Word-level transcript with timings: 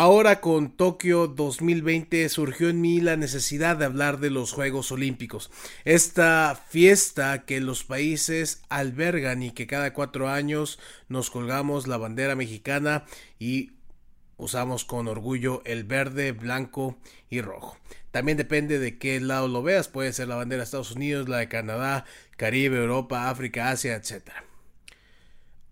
Ahora 0.00 0.40
con 0.40 0.70
Tokio 0.70 1.26
2020 1.26 2.28
surgió 2.28 2.68
en 2.68 2.80
mí 2.80 3.00
la 3.00 3.16
necesidad 3.16 3.76
de 3.76 3.84
hablar 3.84 4.20
de 4.20 4.30
los 4.30 4.52
Juegos 4.52 4.92
Olímpicos. 4.92 5.50
Esta 5.84 6.54
fiesta 6.68 7.44
que 7.44 7.60
los 7.60 7.82
países 7.82 8.62
albergan 8.68 9.42
y 9.42 9.50
que 9.50 9.66
cada 9.66 9.92
cuatro 9.94 10.28
años 10.28 10.78
nos 11.08 11.30
colgamos 11.30 11.88
la 11.88 11.96
bandera 11.96 12.36
mexicana 12.36 13.06
y 13.40 13.72
usamos 14.36 14.84
con 14.84 15.08
orgullo 15.08 15.62
el 15.64 15.82
verde, 15.82 16.30
blanco 16.30 16.96
y 17.28 17.40
rojo. 17.40 17.76
También 18.12 18.38
depende 18.38 18.78
de 18.78 18.98
qué 18.98 19.18
lado 19.18 19.48
lo 19.48 19.64
veas, 19.64 19.88
puede 19.88 20.12
ser 20.12 20.28
la 20.28 20.36
bandera 20.36 20.60
de 20.60 20.64
Estados 20.66 20.92
Unidos, 20.92 21.28
la 21.28 21.38
de 21.38 21.48
Canadá, 21.48 22.04
Caribe, 22.36 22.76
Europa, 22.76 23.30
África, 23.30 23.70
Asia, 23.70 23.96
etc. 23.96 24.47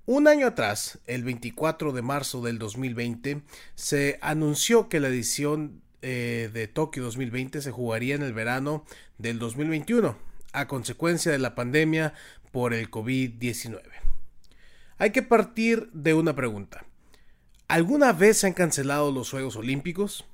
Un 0.08 0.28
año 0.28 0.46
atrás, 0.46 1.00
el 1.08 1.24
24 1.24 1.90
de 1.90 2.00
marzo 2.00 2.40
del 2.40 2.60
2020, 2.60 3.42
se 3.74 4.20
anunció 4.22 4.88
que 4.88 5.00
la 5.00 5.08
edición 5.08 5.82
eh, 6.00 6.48
de 6.52 6.68
Tokio 6.68 7.02
2020 7.02 7.60
se 7.60 7.72
jugaría 7.72 8.14
en 8.14 8.22
el 8.22 8.32
verano 8.32 8.84
del 9.18 9.40
2021, 9.40 10.16
a 10.52 10.68
consecuencia 10.68 11.32
de 11.32 11.40
la 11.40 11.56
pandemia 11.56 12.14
por 12.52 12.72
el 12.72 12.88
COVID-19. 12.88 13.82
Hay 14.98 15.10
que 15.10 15.22
partir 15.22 15.90
de 15.92 16.14
una 16.14 16.36
pregunta. 16.36 16.84
¿Alguna 17.66 18.12
vez 18.12 18.36
se 18.36 18.46
han 18.46 18.52
cancelado 18.52 19.10
los 19.10 19.30
Juegos 19.30 19.56
Olímpicos? 19.56 20.24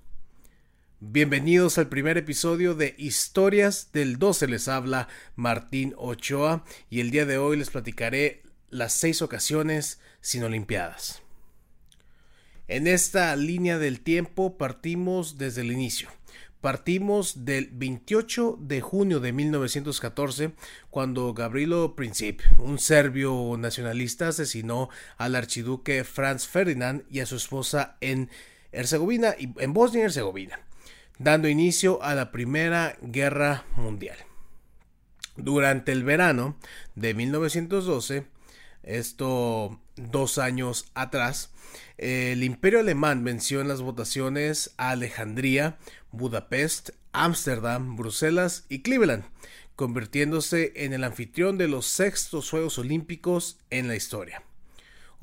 Bienvenidos 1.01 1.79
al 1.79 1.89
primer 1.89 2.19
episodio 2.19 2.75
de 2.75 2.95
Historias 2.99 3.89
del 3.95 4.19
12 4.19 4.49
les 4.49 4.69
habla 4.69 5.09
Martín 5.35 5.95
Ochoa 5.97 6.63
y 6.91 7.01
el 7.01 7.11
día 7.11 7.25
de 7.25 7.39
hoy 7.39 7.57
les 7.57 7.71
platicaré 7.71 8.43
las 8.73 8.95
seis 8.95 9.23
ocasiones 9.23 10.01
sin 10.21 10.43
Olimpiadas. 10.43 11.23
En 12.69 12.87
esta 12.87 13.37
línea 13.37 13.79
del 13.79 14.01
tiempo 14.01 14.57
partimos 14.57 15.37
desde 15.37 15.61
el 15.61 15.71
inicio. 15.71 16.09
Partimos 16.63 17.45
del 17.45 17.69
28 17.73 18.57
de 18.61 18.81
junio 18.81 19.21
de 19.21 19.33
1914, 19.33 20.53
cuando 20.91 21.35
Gavrilo 21.35 21.95
Princip, 21.95 22.41
un 22.59 22.79
serbio 22.79 23.57
nacionalista, 23.59 24.29
asesinó 24.29 24.89
al 25.19 25.35
archiduque 25.35 26.05
Franz 26.05 26.47
Ferdinand 26.47 27.05
y 27.11 27.21
a 27.21 27.27
su 27.27 27.37
esposa 27.37 27.99
en 28.01 28.31
Herzegovina 28.71 29.35
en 29.39 29.73
Bosnia 29.75 30.03
y 30.03 30.05
Herzegovina, 30.05 30.61
dando 31.19 31.49
inicio 31.49 32.03
a 32.03 32.15
la 32.15 32.33
Primera 32.33 32.97
Guerra 33.03 33.65
Mundial. 33.77 34.17
Durante 35.37 35.93
el 35.93 36.05
verano 36.05 36.57
de 36.95 37.13
1912, 37.13 38.32
esto 38.83 39.81
dos 39.97 40.39
años 40.39 40.87
atrás, 40.95 41.51
el 41.99 42.43
imperio 42.43 42.81
alemán 42.81 43.25
venció 43.25 43.61
en 43.61 43.69
las 43.69 43.83
votaciones 43.83 44.75
a 44.77 44.91
Alejandría, 44.91 45.79
Budapest, 46.11 46.91
Ámsterdam, 47.13 47.97
Bruselas 47.97 48.65
y 48.69 48.81
Cleveland, 48.83 49.25
convirtiéndose 49.77 50.73
en 50.77 50.93
el 50.93 51.05
anfitrión 51.05 51.59
de 51.59 51.69
los 51.69 51.87
sextos 51.87 52.51
Juegos 52.51 52.79
Olímpicos 52.79 53.59
en 53.71 53.89
la 53.89 53.97
historia. 53.97 54.43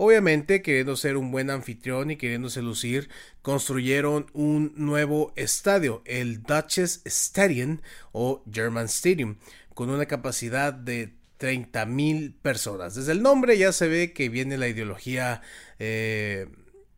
Obviamente, 0.01 0.61
queriendo 0.61 0.95
ser 0.95 1.17
un 1.17 1.29
buen 1.29 1.49
anfitrión 1.49 2.09
y 2.09 2.15
queriéndose 2.15 2.61
lucir, 2.61 3.09
construyeron 3.41 4.27
un 4.31 4.71
nuevo 4.77 5.33
estadio, 5.35 6.01
el 6.05 6.41
Duchess 6.41 7.01
Stadium 7.03 7.79
o 8.13 8.41
German 8.49 8.85
Stadium, 8.85 9.35
con 9.73 9.89
una 9.89 10.05
capacidad 10.05 10.71
de 10.71 11.18
30 11.39 11.85
mil 11.85 12.33
personas. 12.33 12.95
Desde 12.95 13.13
el 13.13 13.23
nombre 13.23 13.57
ya 13.57 13.71
se 13.71 13.87
ve 13.87 14.13
que 14.13 14.29
viene 14.29 14.57
la 14.57 14.67
ideología 14.67 15.41
eh, 15.79 16.47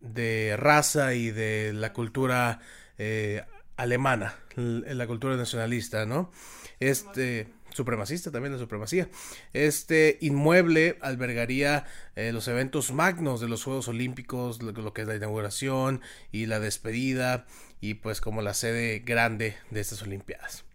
de 0.02 0.56
raza 0.58 1.14
y 1.14 1.30
de 1.30 1.72
la 1.74 1.94
cultura 1.94 2.60
eh, 2.98 3.44
alemana, 3.78 4.36
la 4.56 5.08
cultura 5.08 5.38
nacionalista, 5.38 6.06
¿no? 6.06 6.32
Este 6.80 7.48
supremacista 7.72 8.32
también 8.32 8.54
la 8.54 8.60
supremacía. 8.60 9.10
Este 9.54 10.18
inmueble 10.22 10.98
albergaría 11.02 11.86
eh, 12.16 12.32
los 12.34 12.48
eventos 12.48 12.92
magnos 12.92 13.42
de 13.42 13.48
los 13.48 13.64
Juegos 13.64 13.88
Olímpicos, 13.88 14.62
lo, 14.64 14.72
lo, 14.72 14.92
que 14.92 15.04
es 15.04 15.08
la 15.08 15.16
inauguración 15.16 16.02
y 16.32 16.48
la 16.48 16.60
despedida 16.60 17.46
y 17.80 17.94
pues 17.94 18.22
como 18.22 18.42
la 18.42 18.56
sede 18.56 19.00
grande 19.06 19.56
de 19.70 19.82
estas 19.82 20.02
Olimpiadas. 20.02 20.66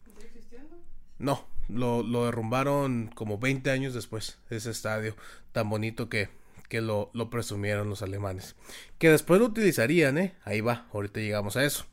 No, 1.18 1.46
lo, 1.68 2.02
derrumbaron 2.24 3.10
como 3.14 3.38
20 3.38 3.70
años 3.70 3.94
después, 3.94 4.38
ese 4.50 4.70
estadio 4.70 5.16
tan 5.52 5.68
bonito 5.68 6.08
que, 6.08 6.28
que 6.68 6.80
lo, 6.80 7.10
presumieron 7.30 7.88
los 7.88 8.02
alemanes. 8.02 8.56
Que 8.98 9.10
después 9.10 9.40
lo 9.40 9.46
utilizarían, 9.46 10.18
¿eh? 10.18 10.34
Ahí 10.44 10.60
va, 10.60 10.86
ahorita 10.92 11.20
llegamos 11.20 11.56
a 11.56 11.64
eso. 11.64 11.86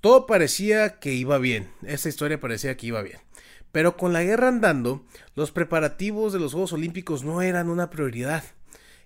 Todo 0.00 0.26
parecía 0.26 0.98
que 0.98 1.12
iba 1.12 1.38
bien, 1.38 1.70
esta 1.82 2.08
historia 2.08 2.40
parecía 2.40 2.76
que 2.76 2.86
iba 2.86 3.02
bien. 3.02 3.18
Pero 3.70 3.96
con 3.96 4.12
la 4.12 4.22
guerra 4.22 4.48
andando, 4.48 5.04
los 5.34 5.50
preparativos 5.50 6.32
de 6.32 6.40
los 6.40 6.52
Juegos 6.52 6.72
Olímpicos 6.72 7.24
no 7.24 7.40
eran 7.40 7.70
una 7.70 7.88
prioridad. 7.88 8.44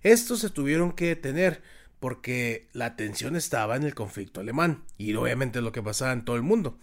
Estos 0.02 0.40
se 0.40 0.50
tuvieron 0.50 0.92
que 0.92 1.06
detener 1.06 1.62
porque 2.00 2.68
la 2.72 2.86
atención 2.86 3.36
estaba 3.36 3.76
en 3.76 3.84
el 3.84 3.94
conflicto 3.94 4.40
alemán 4.40 4.84
y 4.98 5.14
obviamente 5.14 5.60
lo 5.60 5.72
que 5.72 5.82
pasaba 5.82 6.12
en 6.12 6.24
todo 6.24 6.36
el 6.36 6.42
mundo. 6.42 6.78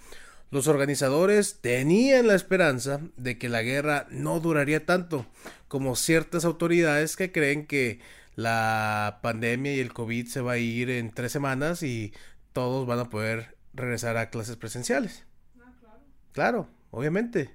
Los 0.54 0.68
organizadores 0.68 1.62
tenían 1.62 2.28
la 2.28 2.36
esperanza 2.36 3.02
de 3.18 3.40
que 3.40 3.50
la 3.50 3.64
guerra 3.64 4.06
no 4.12 4.40
duraría 4.40 4.86
tanto, 4.86 5.26
como 5.68 5.96
ciertas 5.96 6.46
autoridades 6.46 7.16
que 7.16 7.32
creen 7.32 7.66
que 7.66 8.02
la 8.36 9.18
pandemia 9.24 9.74
y 9.74 9.80
el 9.80 9.94
COVID 9.94 10.28
se 10.28 10.42
va 10.42 10.52
a 10.52 10.58
ir 10.60 10.92
en 10.92 11.10
tres 11.10 11.32
semanas 11.32 11.82
y 11.82 12.14
todos 12.52 12.86
van 12.86 13.00
a 13.00 13.10
poder 13.10 13.58
regresar 13.74 14.16
a 14.16 14.30
clases 14.30 14.56
presenciales. 14.56 15.26
Ah, 15.60 15.74
claro. 15.80 16.00
claro, 16.34 16.70
obviamente, 16.92 17.50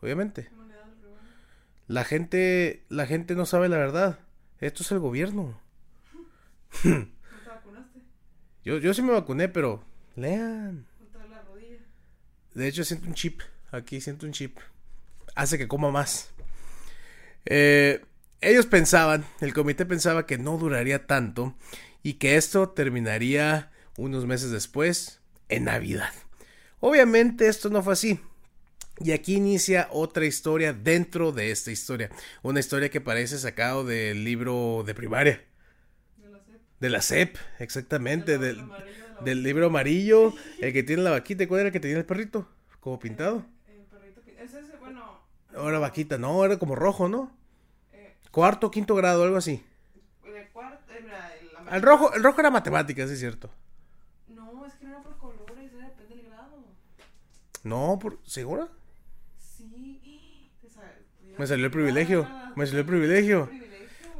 obviamente. 0.00 0.48
La 1.88 2.04
gente, 2.04 2.86
la 2.88 3.04
gente 3.04 3.34
no 3.34 3.44
sabe 3.44 3.68
la 3.68 3.76
verdad. 3.76 4.18
Esto 4.60 4.82
es 4.82 4.90
el 4.92 4.98
gobierno. 4.98 5.60
¿No 6.84 7.04
te 7.04 7.50
vacunaste? 7.50 8.00
Yo, 8.64 8.78
yo 8.78 8.94
sí 8.94 9.02
me 9.02 9.12
vacuné, 9.12 9.50
pero 9.50 9.84
lean. 10.16 10.86
De 12.54 12.68
hecho, 12.68 12.84
siento 12.84 13.06
un 13.06 13.14
chip. 13.14 13.40
Aquí 13.70 14.00
siento 14.00 14.26
un 14.26 14.32
chip. 14.32 14.58
Hace 15.34 15.58
que 15.58 15.68
coma 15.68 15.90
más. 15.90 16.30
Eh, 17.46 18.04
ellos 18.40 18.66
pensaban, 18.66 19.24
el 19.40 19.52
comité 19.52 19.86
pensaba 19.86 20.26
que 20.26 20.38
no 20.38 20.56
duraría 20.58 21.06
tanto 21.06 21.54
y 22.02 22.14
que 22.14 22.36
esto 22.36 22.68
terminaría 22.70 23.72
unos 23.96 24.26
meses 24.26 24.50
después, 24.50 25.20
en 25.48 25.64
Navidad. 25.64 26.12
Obviamente 26.80 27.48
esto 27.48 27.70
no 27.70 27.82
fue 27.82 27.94
así. 27.94 28.20
Y 29.00 29.12
aquí 29.12 29.34
inicia 29.34 29.88
otra 29.90 30.24
historia 30.24 30.72
dentro 30.72 31.32
de 31.32 31.50
esta 31.50 31.70
historia. 31.70 32.10
Una 32.42 32.60
historia 32.60 32.90
que 32.90 33.00
parece 33.00 33.38
sacado 33.38 33.84
del 33.84 34.24
libro 34.24 34.84
de 34.86 34.94
primaria. 34.94 35.44
De 36.16 36.28
la 36.28 36.38
CEP. 36.38 36.60
De 36.80 36.90
la 36.90 37.02
CEP, 37.02 37.36
exactamente. 37.58 38.38
Del, 38.38 38.62
del 39.20 39.42
libro 39.42 39.66
amarillo, 39.66 40.32
el 40.60 40.72
que 40.72 40.82
tiene 40.82 41.02
la 41.02 41.10
vaquita, 41.10 41.46
¿cuál 41.46 41.60
era 41.60 41.68
el 41.68 41.72
que 41.72 41.80
tenía 41.80 41.98
el 41.98 42.04
perrito? 42.04 42.48
Como 42.80 42.98
pintado. 42.98 43.44
El 43.66 43.82
perrito, 43.84 44.20
ese 44.38 44.60
es, 44.60 44.80
bueno. 44.80 45.20
Ahora 45.56 45.78
vaquita, 45.78 46.18
no, 46.18 46.44
era 46.44 46.58
como 46.58 46.74
rojo, 46.74 47.08
¿no? 47.08 47.30
Eh, 47.92 48.14
Cuarto, 48.30 48.70
quinto 48.70 48.94
grado, 48.94 49.22
algo 49.24 49.36
así. 49.36 49.62
De 50.24 50.48
cuarto, 50.52 50.92
eh, 50.92 51.04
el, 51.70 51.82
rojo, 51.82 52.12
el 52.14 52.22
rojo 52.22 52.40
era 52.40 52.50
matemáticas, 52.50 53.10
es 53.10 53.18
cierto. 53.18 53.50
No, 54.28 54.66
es 54.66 54.74
que 54.74 54.84
no 54.86 54.90
era 54.92 55.02
por 55.02 55.16
colores, 55.16 55.72
era 55.72 55.88
depende 55.88 56.16
del 56.16 56.26
grado. 56.26 56.64
No, 57.62 57.98
por, 58.00 58.18
¿segura? 58.24 58.68
Sí. 59.38 60.00
Me 61.38 61.46
salió 61.46 61.66
el 61.66 61.72
privilegio, 61.72 62.28
me 62.54 62.66
salió 62.66 62.80
el 62.80 62.86
privilegio. 62.86 63.50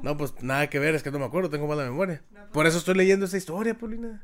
No, 0.03 0.16
pues 0.16 0.43
nada 0.43 0.69
que 0.69 0.78
ver, 0.78 0.94
es 0.94 1.03
que 1.03 1.10
no 1.10 1.19
me 1.19 1.25
acuerdo, 1.25 1.49
tengo 1.49 1.66
mala 1.66 1.84
memoria. 1.84 2.22
Pues 2.31 2.44
por 2.53 2.66
eso 2.66 2.78
estoy 2.78 2.94
leyendo 2.94 3.25
esta 3.25 3.38
historia, 3.38 3.75
Paulina. 3.75 4.22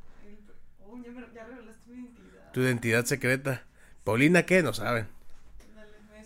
Tu 2.52 2.60
identidad 2.60 3.04
secreta. 3.04 3.64
Paulina, 4.04 4.44
¿qué? 4.44 4.62
No 4.62 4.72
saben. 4.72 5.06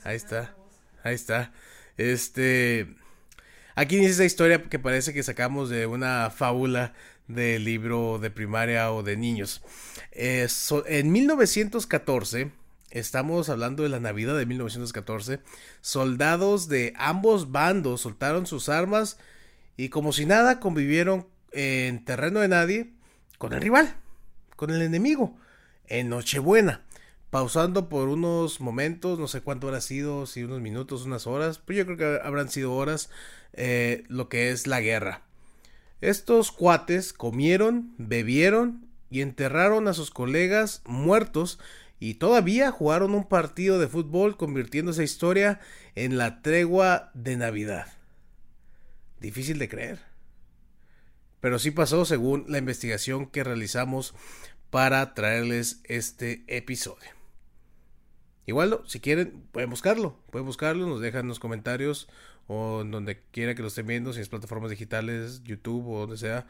Ahí 0.04 0.16
está. 0.16 0.54
Ahí 1.02 1.14
está. 1.14 1.52
Este. 1.96 2.94
Aquí 3.74 3.96
dice 3.96 4.10
esa 4.10 4.24
historia 4.24 4.62
que 4.62 4.78
parece 4.78 5.12
que 5.12 5.22
sacamos 5.22 5.68
de 5.68 5.86
una 5.86 6.30
fábula 6.30 6.92
del 7.26 7.64
libro 7.64 8.18
de 8.18 8.30
primaria 8.30 8.92
o 8.92 9.02
de 9.02 9.16
niños. 9.16 9.62
en 10.12 11.12
1914, 11.12 12.52
estamos 12.90 13.48
hablando 13.48 13.82
de 13.82 13.88
la 13.88 13.98
Navidad 13.98 14.36
de 14.36 14.46
1914, 14.46 15.40
soldados 15.80 16.68
de 16.68 16.92
ambos 16.96 17.50
bandos 17.50 18.02
soltaron 18.02 18.46
sus 18.46 18.68
armas 18.68 19.18
y 19.76 19.88
como 19.88 20.12
si 20.12 20.24
nada 20.26 20.60
convivieron 20.60 21.26
en 21.50 22.04
terreno 22.04 22.40
de 22.40 22.48
nadie 22.48 22.92
con 23.38 23.54
el 23.54 23.60
rival, 23.60 23.96
con 24.54 24.70
el 24.70 24.82
enemigo 24.82 25.36
en 25.88 26.08
Nochebuena, 26.08 26.82
pausando 27.30 27.88
por 27.88 28.08
unos 28.08 28.60
momentos, 28.60 29.18
no 29.18 29.28
sé 29.28 29.40
cuánto 29.40 29.66
habrá 29.68 29.80
sido, 29.80 30.26
si 30.26 30.44
unos 30.44 30.60
minutos, 30.60 31.04
unas 31.04 31.26
horas, 31.26 31.58
pues 31.58 31.78
yo 31.78 31.86
creo 31.86 31.96
que 31.96 32.26
habrán 32.26 32.48
sido 32.48 32.72
horas, 32.72 33.10
eh, 33.52 34.04
lo 34.08 34.28
que 34.28 34.50
es 34.50 34.66
la 34.66 34.80
guerra. 34.80 35.22
Estos 36.00 36.52
cuates 36.52 37.12
comieron, 37.12 37.94
bebieron 37.98 38.86
y 39.10 39.20
enterraron 39.20 39.88
a 39.88 39.94
sus 39.94 40.10
colegas 40.10 40.82
muertos 40.86 41.58
y 42.00 42.14
todavía 42.14 42.70
jugaron 42.70 43.14
un 43.14 43.26
partido 43.26 43.78
de 43.78 43.88
fútbol 43.88 44.36
convirtiendo 44.36 44.90
esa 44.90 45.02
historia 45.02 45.60
en 45.94 46.18
la 46.18 46.42
tregua 46.42 47.10
de 47.14 47.36
Navidad. 47.36 47.86
Difícil 49.20 49.58
de 49.58 49.68
creer. 49.68 50.00
Pero 51.40 51.58
sí 51.58 51.70
pasó 51.70 52.04
según 52.04 52.44
la 52.48 52.58
investigación 52.58 53.26
que 53.26 53.44
realizamos 53.44 54.14
para 54.74 55.14
traerles 55.14 55.80
este 55.84 56.42
episodio. 56.48 57.08
Igual, 58.44 58.80
si 58.86 58.98
quieren, 58.98 59.46
pueden 59.52 59.70
buscarlo. 59.70 60.18
Pueden 60.32 60.46
buscarlo, 60.46 60.88
nos 60.88 61.00
dejan 61.00 61.20
en 61.20 61.28
los 61.28 61.38
comentarios 61.38 62.08
o 62.48 62.80
en 62.80 62.90
donde 62.90 63.22
quiera 63.30 63.54
que 63.54 63.62
lo 63.62 63.68
estén 63.68 63.86
viendo, 63.86 64.12
si 64.12 64.20
es 64.20 64.28
plataformas 64.28 64.72
digitales, 64.72 65.44
YouTube 65.44 65.86
o 65.86 66.00
donde 66.00 66.16
sea. 66.16 66.48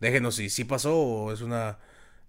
Déjenos 0.00 0.34
si 0.34 0.50
sí 0.50 0.64
pasó 0.64 0.98
o 0.98 1.32
es 1.32 1.42
una 1.42 1.78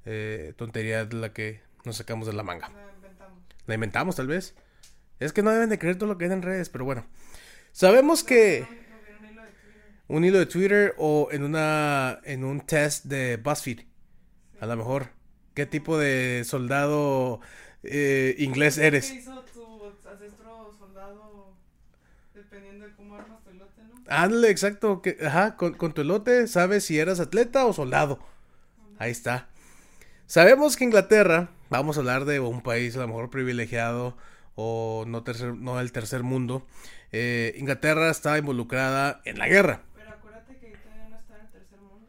eh, 0.05 0.53
tontería 0.57 1.05
de 1.05 1.17
la 1.17 1.33
que 1.33 1.63
nos 1.85 1.97
sacamos 1.97 2.27
de 2.27 2.33
la 2.33 2.43
manga. 2.43 2.69
La 2.69 2.93
inventamos. 2.93 3.43
La 3.65 3.73
inventamos, 3.73 4.15
tal 4.17 4.27
vez. 4.27 4.53
Es 5.19 5.33
que 5.33 5.41
no 5.41 5.49
deben 5.49 5.69
de 5.69 5.79
creer 5.79 5.97
todo 5.97 6.07
lo 6.07 6.19
que 6.19 6.25
hay 6.25 6.31
en 6.31 6.43
redes, 6.43 6.69
pero 6.69 6.85
bueno. 6.85 7.07
Sabemos 7.71 8.23
que 8.23 8.59
No, 8.59 8.67
no 8.67 8.75
vi 9.01 9.17
un 9.17 9.31
hilo 9.31 9.41
de 9.41 9.49
Twitter. 9.49 10.03
un 10.07 10.23
hilo 10.23 10.38
de 10.38 10.45
Twitter 10.45 10.93
o 10.99 11.29
en 11.31 11.41
una 11.41 12.19
en 12.25 12.43
un 12.43 12.61
test 12.61 13.05
de 13.05 13.38
BuzzFeed, 13.38 13.79
a 14.59 14.67
lo 14.67 14.77
mejor. 14.77 15.20
¿Qué 15.53 15.65
tipo 15.65 15.98
de 15.98 16.44
soldado 16.45 17.42
eh, 17.83 18.36
inglés 18.38 18.77
eres? 18.77 19.12
¿Qué 19.12 19.18
hizo 19.18 19.44
tu 19.53 19.86
ancestro 20.09 20.74
soldado 20.77 21.53
dependiendo 22.33 22.86
de 22.86 22.94
cómo 22.95 23.15
armas 23.15 23.44
tu 23.44 23.50
elote, 23.50 23.81
no? 23.83 23.95
Ándale, 24.07 24.50
exacto. 24.50 25.01
Que, 25.01 25.18
ajá, 25.25 25.57
con, 25.57 25.74
con 25.74 25.94
tu 25.94 26.01
elote 26.01 26.48
sabes 26.48 26.86
si 26.86 27.00
eras 27.00 27.19
atleta 27.19 27.65
o 27.65 27.74
soldado. 27.74 28.19
Ahí 28.98 29.12
está. 29.12 29.50
Sabemos 30.27 30.77
que 30.77 30.86
Inglaterra, 30.86 31.50
vamos 31.69 31.98
a 31.98 32.00
hablar 32.00 32.24
de 32.25 32.39
un 32.39 32.62
país 32.62 32.95
a 32.95 33.00
lo 33.01 33.07
mejor 33.07 33.30
privilegiado 33.30 34.15
o 34.56 35.03
no, 35.07 35.24
tercer, 35.24 35.56
no 35.56 35.77
del 35.77 35.92
tercer 35.92 36.24
mundo. 36.24 36.65
eh, 37.12 37.53
Inglaterra 37.57 38.09
estaba 38.09 38.38
involucrada 38.38 39.21
en 39.25 39.38
la 39.38 39.48
guerra. 39.50 39.81
Pero 39.95 40.12
acuérdate 40.12 40.57
que 40.57 40.77
todavía 40.77 41.09
no 41.09 41.18
está 41.18 41.36
en 41.36 41.45
el 41.45 41.51
tercer 41.51 41.80
mundo. 41.80 42.07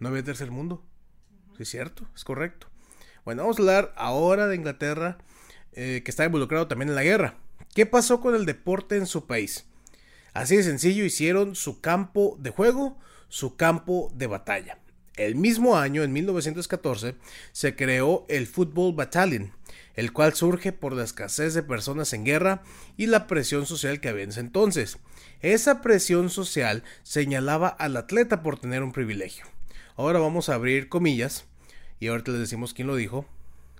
No 0.00 0.08
había 0.08 0.24
tercer 0.24 0.50
mundo. 0.50 0.82
Sí, 1.56 1.62
es 1.62 1.68
cierto, 1.68 2.08
es 2.14 2.24
correcto. 2.24 2.69
Bueno, 3.24 3.42
vamos 3.42 3.58
a 3.58 3.62
hablar 3.62 3.92
ahora 3.96 4.46
de 4.46 4.56
Inglaterra, 4.56 5.18
eh, 5.72 6.02
que 6.04 6.10
está 6.10 6.24
involucrado 6.24 6.68
también 6.68 6.88
en 6.88 6.94
la 6.94 7.02
guerra. 7.02 7.34
¿Qué 7.74 7.86
pasó 7.86 8.20
con 8.20 8.34
el 8.34 8.46
deporte 8.46 8.96
en 8.96 9.06
su 9.06 9.26
país? 9.26 9.66
Así 10.32 10.56
de 10.56 10.62
sencillo, 10.62 11.04
hicieron 11.04 11.54
su 11.54 11.80
campo 11.80 12.36
de 12.40 12.50
juego, 12.50 12.98
su 13.28 13.56
campo 13.56 14.10
de 14.14 14.26
batalla. 14.26 14.78
El 15.16 15.34
mismo 15.34 15.76
año, 15.76 16.02
en 16.02 16.12
1914, 16.12 17.16
se 17.52 17.76
creó 17.76 18.24
el 18.28 18.46
Football 18.46 18.94
Battalion, 18.94 19.52
el 19.94 20.12
cual 20.12 20.34
surge 20.34 20.72
por 20.72 20.94
la 20.94 21.04
escasez 21.04 21.52
de 21.52 21.62
personas 21.62 22.14
en 22.14 22.24
guerra 22.24 22.62
y 22.96 23.06
la 23.06 23.26
presión 23.26 23.66
social 23.66 24.00
que 24.00 24.08
había 24.08 24.24
en 24.24 24.30
ese 24.30 24.40
entonces. 24.40 24.98
Esa 25.40 25.82
presión 25.82 26.30
social 26.30 26.84
señalaba 27.02 27.68
al 27.68 27.96
atleta 27.98 28.42
por 28.42 28.58
tener 28.58 28.82
un 28.82 28.92
privilegio. 28.92 29.44
Ahora 29.96 30.20
vamos 30.20 30.48
a 30.48 30.54
abrir 30.54 30.88
comillas 30.88 31.44
y 32.00 32.08
ahorita 32.08 32.32
les 32.32 32.40
decimos 32.40 32.74
quién 32.74 32.88
lo 32.88 32.96
dijo. 32.96 33.26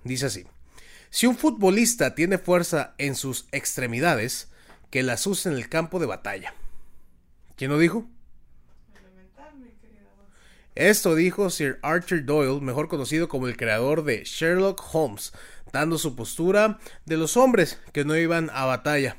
Dice 0.03 0.27
así: 0.27 0.45
Si 1.09 1.27
un 1.27 1.35
futbolista 1.35 2.15
tiene 2.15 2.37
fuerza 2.37 2.93
en 2.97 3.15
sus 3.15 3.47
extremidades, 3.51 4.47
que 4.89 5.03
las 5.03 5.25
use 5.27 5.49
en 5.49 5.55
el 5.55 5.67
campo 5.67 5.99
de 5.99 6.05
batalla. 6.05 6.53
¿Quién 7.57 7.71
lo 7.71 7.77
dijo? 7.77 8.07
Esto 10.75 11.15
dijo 11.15 11.49
Sir 11.49 11.79
Arthur 11.81 12.23
Doyle, 12.23 12.61
mejor 12.61 12.87
conocido 12.87 13.27
como 13.27 13.47
el 13.47 13.57
creador 13.57 14.03
de 14.03 14.23
Sherlock 14.23 14.81
Holmes, 14.93 15.33
dando 15.73 15.97
su 15.97 16.15
postura 16.15 16.79
de 17.05 17.17
los 17.17 17.35
hombres 17.35 17.79
que 17.91 18.05
no 18.05 18.15
iban 18.15 18.49
a 18.53 18.65
batalla. 18.65 19.17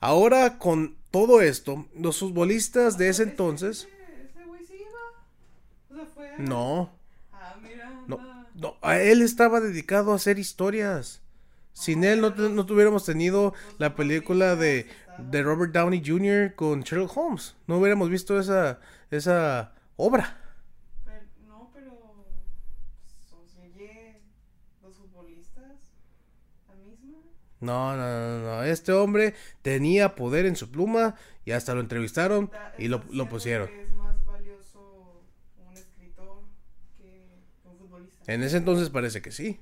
Ahora, 0.00 0.58
con 0.58 0.96
todo 1.10 1.40
esto, 1.40 1.86
los 1.94 2.18
futbolistas 2.18 2.98
de 2.98 3.08
ese 3.08 3.22
entonces... 3.22 3.88
No. 6.38 6.99
No, 8.10 8.18
anda. 8.18 8.50
no, 8.54 8.76
a 8.82 8.98
él 8.98 9.22
estaba 9.22 9.60
dedicado 9.60 10.12
a 10.12 10.16
hacer 10.16 10.38
historias. 10.38 11.22
Sin 11.72 12.02
él 12.04 12.20
no, 12.20 12.34
te- 12.34 12.48
no 12.50 12.66
tuviéramos 12.66 13.04
tenido 13.04 13.54
la 13.78 13.94
película 13.94 14.56
de, 14.56 14.86
de 15.18 15.42
Robert 15.42 15.72
Downey 15.72 16.02
Jr. 16.04 16.54
con 16.54 16.80
Sherlock 16.82 17.16
Holmes. 17.16 17.54
No 17.66 17.78
hubiéramos 17.78 18.10
visto 18.10 18.38
esa, 18.40 18.80
esa 19.10 19.72
obra. 19.96 20.36
Pero- 21.04 21.20
no, 21.46 21.70
pero. 21.72 21.92
pues, 23.30 23.56
Oye, 23.62 24.20
los 24.82 24.96
futbolistas. 24.96 25.72
La 26.68 26.74
misma. 26.74 27.18
No, 27.60 27.96
no, 27.96 28.38
no, 28.40 28.44
no. 28.56 28.62
Este 28.64 28.92
hombre 28.92 29.34
tenía 29.62 30.16
poder 30.16 30.46
en 30.46 30.56
su 30.56 30.70
pluma 30.70 31.14
y 31.44 31.52
hasta 31.52 31.72
lo 31.74 31.80
entrevistaron 31.80 32.50
y 32.78 32.88
lo, 32.88 32.96
¿estás 32.98 33.14
lo 33.14 33.28
pusieron. 33.28 33.68
que 33.68 33.82
Es 33.84 33.92
más 33.94 34.24
valioso 34.26 35.22
un 35.66 35.72
escritor 35.72 36.42
que 36.98 37.38
un 37.64 37.78
futbolista. 37.78 38.19
En 38.30 38.44
ese 38.44 38.58
entonces 38.58 38.90
parece 38.90 39.22
que 39.22 39.32
sí. 39.32 39.58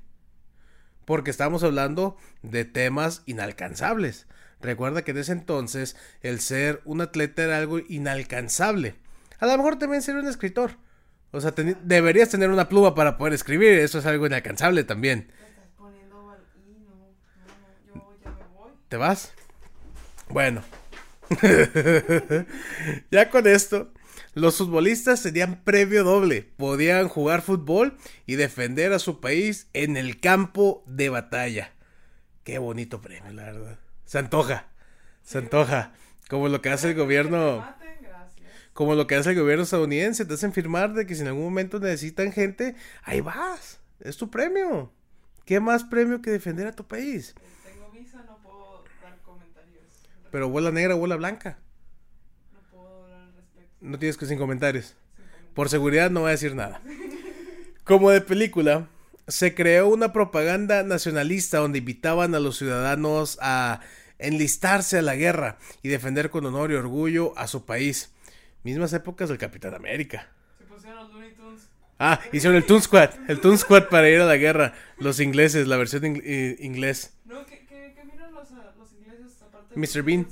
Porque 1.06 1.30
estamos 1.30 1.62
hablando 1.62 2.18
de 2.42 2.66
temas 2.66 3.22
inalcanzables. 3.24 4.26
Recuerda 4.60 5.02
que 5.02 5.12
en 5.12 5.18
ese 5.18 5.32
entonces 5.32 5.96
el 6.20 6.38
ser 6.40 6.82
un 6.84 7.00
atleta 7.00 7.44
era 7.44 7.56
algo 7.56 7.78
inalcanzable. 7.78 8.96
A 9.38 9.46
lo 9.46 9.56
mejor 9.56 9.78
también 9.78 10.02
ser 10.02 10.16
un 10.16 10.28
escritor. 10.28 10.72
O 11.30 11.40
sea, 11.40 11.54
deberías 11.82 12.28
tener 12.28 12.50
una 12.50 12.68
pluma 12.68 12.94
para 12.94 13.16
poder 13.16 13.32
escribir. 13.32 13.78
Eso 13.78 14.00
es 14.00 14.06
algo 14.06 14.26
inalcanzable 14.26 14.84
también. 14.84 15.32
¿Te 18.88 18.98
vas? 18.98 19.32
Bueno. 20.28 20.62
ya 23.10 23.30
con 23.30 23.46
esto, 23.46 23.92
los 24.34 24.58
futbolistas 24.58 25.22
tenían 25.22 25.62
previo 25.64 26.04
doble. 26.04 26.42
Podían 26.56 27.08
jugar 27.08 27.42
fútbol 27.42 27.96
y 28.26 28.36
defender 28.36 28.92
a 28.92 28.98
su 28.98 29.20
país 29.20 29.68
en 29.72 29.96
el 29.96 30.20
campo 30.20 30.82
de 30.86 31.08
batalla. 31.08 31.72
Qué 32.44 32.58
bonito 32.58 33.00
premio, 33.00 33.32
la 33.32 33.44
verdad. 33.44 33.78
Se 34.04 34.18
antoja. 34.18 34.68
Se 35.22 35.38
antoja. 35.38 35.92
Como 36.28 36.48
lo 36.48 36.62
que 36.62 36.70
hace 36.70 36.90
el 36.90 36.94
gobierno. 36.94 37.66
Como 38.72 38.94
lo 38.94 39.06
que 39.06 39.16
hace 39.16 39.30
el 39.30 39.38
gobierno 39.38 39.64
estadounidense. 39.64 40.24
Te 40.24 40.34
hacen 40.34 40.52
firmar 40.52 40.94
de 40.94 41.06
que 41.06 41.14
si 41.14 41.22
en 41.22 41.28
algún 41.28 41.44
momento 41.44 41.78
necesitan 41.78 42.32
gente, 42.32 42.74
ahí 43.02 43.20
vas. 43.20 43.80
Es 44.00 44.16
tu 44.16 44.30
premio. 44.30 44.92
¿Qué 45.44 45.60
más 45.60 45.82
premio 45.84 46.20
que 46.20 46.30
defender 46.30 46.66
a 46.66 46.72
tu 46.72 46.86
país? 46.86 47.34
Tengo 47.64 47.90
visa, 47.90 48.22
no 48.22 48.38
puedo 48.38 48.84
dar 49.02 49.18
comentarios. 49.22 49.86
Pero 50.30 50.48
bola 50.50 50.70
negra, 50.70 50.94
bola 50.94 51.16
blanca. 51.16 51.58
No 52.52 52.60
puedo 52.70 53.04
hablar 53.04 53.22
al 53.22 53.32
respecto. 53.34 53.67
No 53.80 53.98
tienes 53.98 54.16
que 54.16 54.26
sin 54.26 54.38
comentarios. 54.38 54.94
Por 55.54 55.68
seguridad 55.68 56.10
no 56.10 56.20
voy 56.20 56.28
a 56.28 56.32
decir 56.32 56.54
nada. 56.54 56.80
Como 57.84 58.10
de 58.10 58.20
película, 58.20 58.88
se 59.26 59.54
creó 59.54 59.88
una 59.88 60.12
propaganda 60.12 60.82
nacionalista 60.82 61.58
donde 61.58 61.78
invitaban 61.78 62.34
a 62.34 62.40
los 62.40 62.58
ciudadanos 62.58 63.38
a 63.40 63.80
enlistarse 64.18 64.98
a 64.98 65.02
la 65.02 65.16
guerra 65.16 65.58
y 65.82 65.88
defender 65.88 66.30
con 66.30 66.44
honor 66.46 66.70
y 66.72 66.74
orgullo 66.74 67.36
a 67.38 67.46
su 67.46 67.64
país. 67.64 68.12
Mismas 68.64 68.92
épocas 68.92 69.28
del 69.28 69.38
Capitán 69.38 69.74
América. 69.74 70.28
Se 70.58 70.64
pusieron 70.64 70.98
los 71.04 71.12
Looney 71.12 71.32
Tunes. 71.34 71.62
Ah, 71.98 72.20
hicieron 72.32 72.56
el 72.56 72.66
Toon 72.66 72.82
Squad, 72.82 73.10
el 73.28 73.40
Toon 73.40 73.56
Squad 73.58 73.88
para 73.88 74.08
ir 74.10 74.20
a 74.20 74.26
la 74.26 74.36
guerra. 74.36 74.74
Los 74.98 75.20
ingleses, 75.20 75.66
la 75.66 75.76
versión 75.76 76.02
ing- 76.02 76.22
eh, 76.24 76.56
inglés. 76.60 77.14
No, 77.24 77.44
que, 77.46 77.60
que, 77.66 77.94
que 77.94 78.04
miran 78.04 78.32
los, 78.34 78.50
ah, 78.52 78.74
los 78.78 78.92
ingleses 78.92 79.40
aparte. 79.42 79.74
Mr. 79.78 79.96
los 79.96 80.04
Bean. 80.04 80.26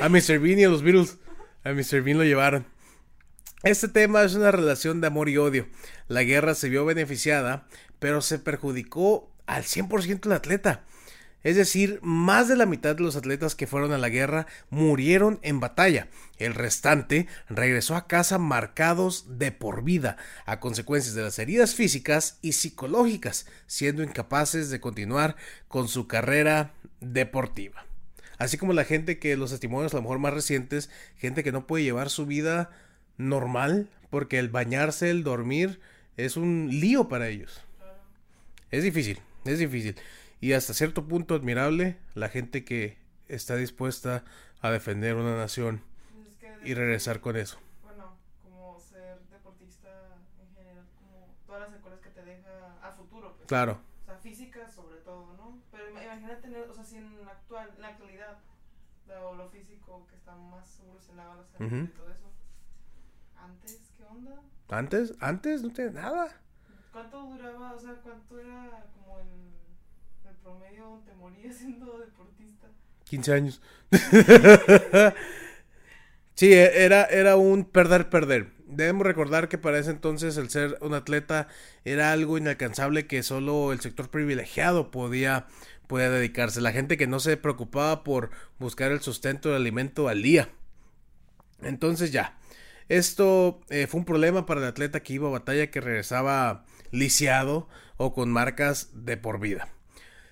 A 0.00 0.08
Mr. 0.08 0.38
Bean 0.40 0.58
y 0.58 0.64
a 0.64 0.68
los 0.68 0.82
Beatles. 0.82 1.18
A 1.64 1.70
Mr. 1.72 2.02
Bean 2.02 2.18
lo 2.18 2.24
llevaron. 2.24 2.64
Este 3.64 3.88
tema 3.88 4.22
es 4.22 4.34
una 4.34 4.52
relación 4.52 5.00
de 5.00 5.08
amor 5.08 5.28
y 5.28 5.36
odio. 5.36 5.66
La 6.06 6.22
guerra 6.22 6.54
se 6.54 6.68
vio 6.68 6.84
beneficiada, 6.84 7.66
pero 7.98 8.20
se 8.22 8.38
perjudicó 8.38 9.32
al 9.46 9.64
100% 9.64 10.26
el 10.26 10.32
atleta. 10.32 10.84
Es 11.42 11.56
decir, 11.56 11.98
más 12.02 12.46
de 12.46 12.54
la 12.54 12.66
mitad 12.66 12.94
de 12.94 13.02
los 13.02 13.16
atletas 13.16 13.56
que 13.56 13.66
fueron 13.66 13.92
a 13.92 13.98
la 13.98 14.10
guerra 14.10 14.46
murieron 14.70 15.40
en 15.42 15.58
batalla. 15.58 16.06
El 16.38 16.54
restante 16.54 17.26
regresó 17.48 17.96
a 17.96 18.06
casa 18.06 18.38
marcados 18.38 19.38
de 19.38 19.50
por 19.50 19.82
vida 19.82 20.18
a 20.46 20.60
consecuencias 20.60 21.16
de 21.16 21.22
las 21.22 21.38
heridas 21.40 21.74
físicas 21.74 22.38
y 22.42 22.52
psicológicas, 22.52 23.46
siendo 23.66 24.04
incapaces 24.04 24.70
de 24.70 24.80
continuar 24.80 25.34
con 25.66 25.88
su 25.88 26.06
carrera 26.06 26.74
deportiva. 27.00 27.86
Así 28.38 28.56
como 28.56 28.72
la 28.72 28.84
gente 28.84 29.18
que 29.18 29.36
los 29.36 29.50
testimonios 29.50 29.94
a 29.94 29.96
lo 29.96 30.02
mejor 30.02 30.20
más 30.20 30.32
recientes, 30.32 30.90
gente 31.16 31.42
que 31.42 31.50
no 31.50 31.66
puede 31.66 31.82
llevar 31.82 32.08
su 32.08 32.24
vida 32.24 32.70
normal 33.18 33.88
porque 34.10 34.38
el 34.38 34.48
bañarse, 34.48 35.10
el 35.10 35.22
dormir 35.24 35.80
es 36.16 36.36
un 36.36 36.68
lío 36.70 37.08
para 37.08 37.28
ellos. 37.28 37.62
Es 38.70 38.82
difícil, 38.82 39.18
es 39.44 39.58
difícil. 39.58 39.96
Y 40.40 40.52
hasta 40.52 40.72
cierto 40.74 41.06
punto 41.06 41.34
admirable 41.34 41.96
la 42.14 42.28
gente 42.28 42.64
que 42.64 42.96
está 43.28 43.56
dispuesta 43.56 44.24
a 44.60 44.70
defender 44.70 45.14
una 45.16 45.36
nación 45.36 45.82
Es 46.28 46.34
que 46.36 46.68
y 46.68 46.74
regresar 46.74 47.20
con 47.20 47.36
eso. 47.36 47.58
Bueno, 47.82 48.16
como 48.42 48.78
ser 48.80 49.18
deportista 49.30 49.88
en 50.40 50.54
general, 50.56 50.84
como 50.98 51.26
todas 51.46 51.62
las 51.62 51.70
secuelas 51.72 52.00
que 52.00 52.10
te 52.10 52.22
deja 52.22 52.94
futuro. 52.96 53.34
Pues. 53.36 53.46
Claro. 53.48 53.80
O 54.02 54.04
sea, 54.06 54.16
física 54.18 54.68
sobre 54.70 54.98
todo, 54.98 55.34
¿no? 55.36 55.58
Pero 55.70 55.90
ima- 55.90 56.04
imagínate, 56.04 56.42
tener, 56.42 56.68
o 56.68 56.74
sea, 56.74 56.84
si 56.84 56.96
en 56.96 57.24
la, 57.24 57.32
actual, 57.32 57.70
en 57.76 57.82
la 57.82 57.88
actualidad, 57.88 58.38
lo, 59.06 59.34
lo 59.34 59.48
físico 59.50 60.06
que 60.08 60.16
está 60.16 60.34
más 60.36 60.78
evolucionado, 60.80 61.36
la 61.36 61.44
salud 61.46 61.66
Ujú. 61.66 61.84
y 61.84 61.88
todo 61.88 62.10
eso. 62.10 62.30
Antes, 63.48 63.78
¿qué 63.96 64.04
onda? 64.04 64.40
Antes, 64.68 65.14
antes 65.20 65.62
no 65.62 65.72
tenía 65.72 65.92
nada. 65.92 66.40
¿Cuánto 66.92 67.22
duraba, 67.22 67.72
o 67.72 67.78
sea, 67.78 67.94
cuánto 68.02 68.38
era 68.38 68.84
como 68.94 69.18
el, 69.20 70.28
el 70.30 70.36
promedio 70.42 70.84
donde 70.84 71.14
morías 71.14 71.56
siendo 71.56 71.98
deportista? 71.98 72.66
15 73.04 73.32
años. 73.32 73.60
sí, 76.34 76.52
e- 76.52 76.84
era, 76.84 77.04
era 77.04 77.36
un 77.36 77.64
perder-perder. 77.64 78.52
Debemos 78.66 79.06
recordar 79.06 79.48
que 79.48 79.58
para 79.58 79.78
ese 79.78 79.90
entonces 79.90 80.36
el 80.36 80.50
ser 80.50 80.76
un 80.82 80.94
atleta 80.94 81.48
era 81.84 82.12
algo 82.12 82.36
inalcanzable 82.36 83.06
que 83.06 83.22
solo 83.22 83.72
el 83.72 83.80
sector 83.80 84.10
privilegiado 84.10 84.90
podía, 84.90 85.46
podía 85.86 86.10
dedicarse. 86.10 86.60
La 86.60 86.72
gente 86.72 86.96
que 86.98 87.06
no 87.06 87.18
se 87.20 87.36
preocupaba 87.38 88.04
por 88.04 88.30
buscar 88.58 88.92
el 88.92 89.00
sustento 89.00 89.48
del 89.48 89.62
alimento 89.62 90.08
al 90.08 90.22
día. 90.22 90.50
Entonces 91.62 92.12
ya, 92.12 92.36
esto 92.88 93.60
eh, 93.68 93.86
fue 93.86 94.00
un 94.00 94.04
problema 94.04 94.46
para 94.46 94.60
el 94.60 94.66
atleta 94.66 95.00
que 95.00 95.14
iba 95.14 95.28
a 95.28 95.32
batalla 95.32 95.70
que 95.70 95.80
regresaba 95.80 96.64
lisiado 96.90 97.68
o 97.96 98.14
con 98.14 98.30
marcas 98.30 98.90
de 98.92 99.16
por 99.16 99.40
vida. 99.40 99.68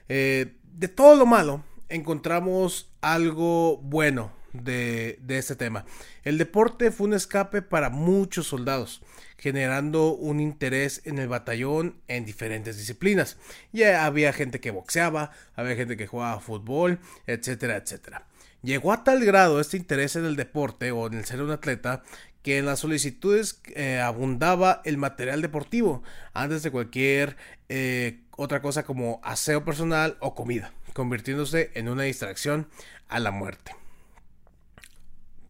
Eh, 0.09 0.57
de 0.73 0.89
todo 0.89 1.17
lo 1.17 1.27
malo, 1.27 1.65
encontramos 1.89 2.91
algo 3.01 3.79
bueno 3.79 4.33
de, 4.53 5.19
de 5.23 5.39
este 5.39 5.57
tema. 5.57 5.85
El 6.23 6.39
deporte 6.39 6.91
fue 6.91 7.09
un 7.09 7.15
escape 7.15 7.63
para 7.63 7.91
muchos 7.91 8.47
soldados, 8.47 9.03
generando 9.37 10.15
un 10.15 10.41
interés 10.41 11.03
en 11.05 11.19
el 11.19 11.29
batallón 11.29 12.01
en 12.09 12.25
diferentes 12.25 12.79
disciplinas. 12.79 13.37
Ya 13.73 14.07
había 14.07 14.33
gente 14.33 14.61
que 14.61 14.71
boxeaba, 14.71 15.31
había 15.55 15.77
gente 15.77 15.97
que 15.97 16.07
jugaba 16.07 16.41
fútbol, 16.41 17.01
etcétera, 17.27 17.77
etcétera. 17.77 18.27
Llegó 18.63 18.93
a 18.93 19.05
tal 19.05 19.25
grado 19.25 19.61
este 19.61 19.77
interés 19.77 20.17
en 20.17 20.25
el 20.25 20.35
deporte 20.35 20.91
o 20.91 21.07
en 21.07 21.15
el 21.15 21.25
ser 21.25 21.43
un 21.43 21.51
atleta 21.51 22.03
que 22.47 22.59
en 22.59 22.67
las 22.67 22.79
solicitudes 22.79 23.61
eh, 23.75 23.99
abundaba 23.99 24.81
el 24.85 24.99
material 24.99 25.43
deportivo 25.43 26.05
antes 26.33 26.63
de 26.63 26.71
cualquier 26.71 27.37
eh, 27.69 28.21
otra 28.37 28.63
cosa 28.63 28.85
como 28.85 29.21
aseo 29.25 29.65
personal 29.65 30.17
o 30.21 30.37
comida, 30.37 30.73
convirtiéndose 30.93 31.73
en 31.75 31.89
una 31.89 32.05
distracción 32.05 32.69
a 33.09 33.19
la 33.19 33.33
muerte. 33.33 33.75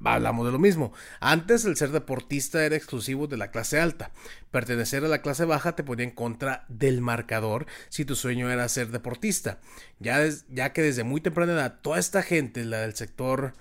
Hablamos 0.02 0.46
de 0.46 0.52
lo 0.52 0.58
mismo. 0.58 0.94
Antes 1.20 1.66
el 1.66 1.76
ser 1.76 1.90
deportista 1.90 2.64
era 2.64 2.76
exclusivo 2.76 3.26
de 3.26 3.36
la 3.36 3.50
clase 3.50 3.78
alta. 3.78 4.10
Pertenecer 4.50 5.04
a 5.04 5.08
la 5.08 5.20
clase 5.20 5.44
baja 5.44 5.76
te 5.76 5.84
ponía 5.84 6.06
en 6.06 6.12
contra 6.12 6.64
del 6.68 7.02
marcador 7.02 7.66
si 7.90 8.06
tu 8.06 8.16
sueño 8.16 8.50
era 8.50 8.70
ser 8.70 8.88
deportista. 8.88 9.58
Ya, 9.98 10.26
ya 10.48 10.72
que 10.72 10.80
desde 10.80 11.04
muy 11.04 11.20
temprana 11.20 11.52
edad 11.52 11.78
toda 11.82 11.98
esta 11.98 12.22
gente, 12.22 12.64
la 12.64 12.80
del 12.80 12.94
sector 12.94 13.52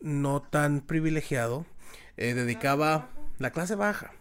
no 0.00 0.42
tan 0.42 0.80
privilegiado, 0.80 1.66
eh, 2.18 2.34
dedicaba 2.34 3.08
la 3.38 3.50
clase 3.50 3.74
baja. 3.74 4.12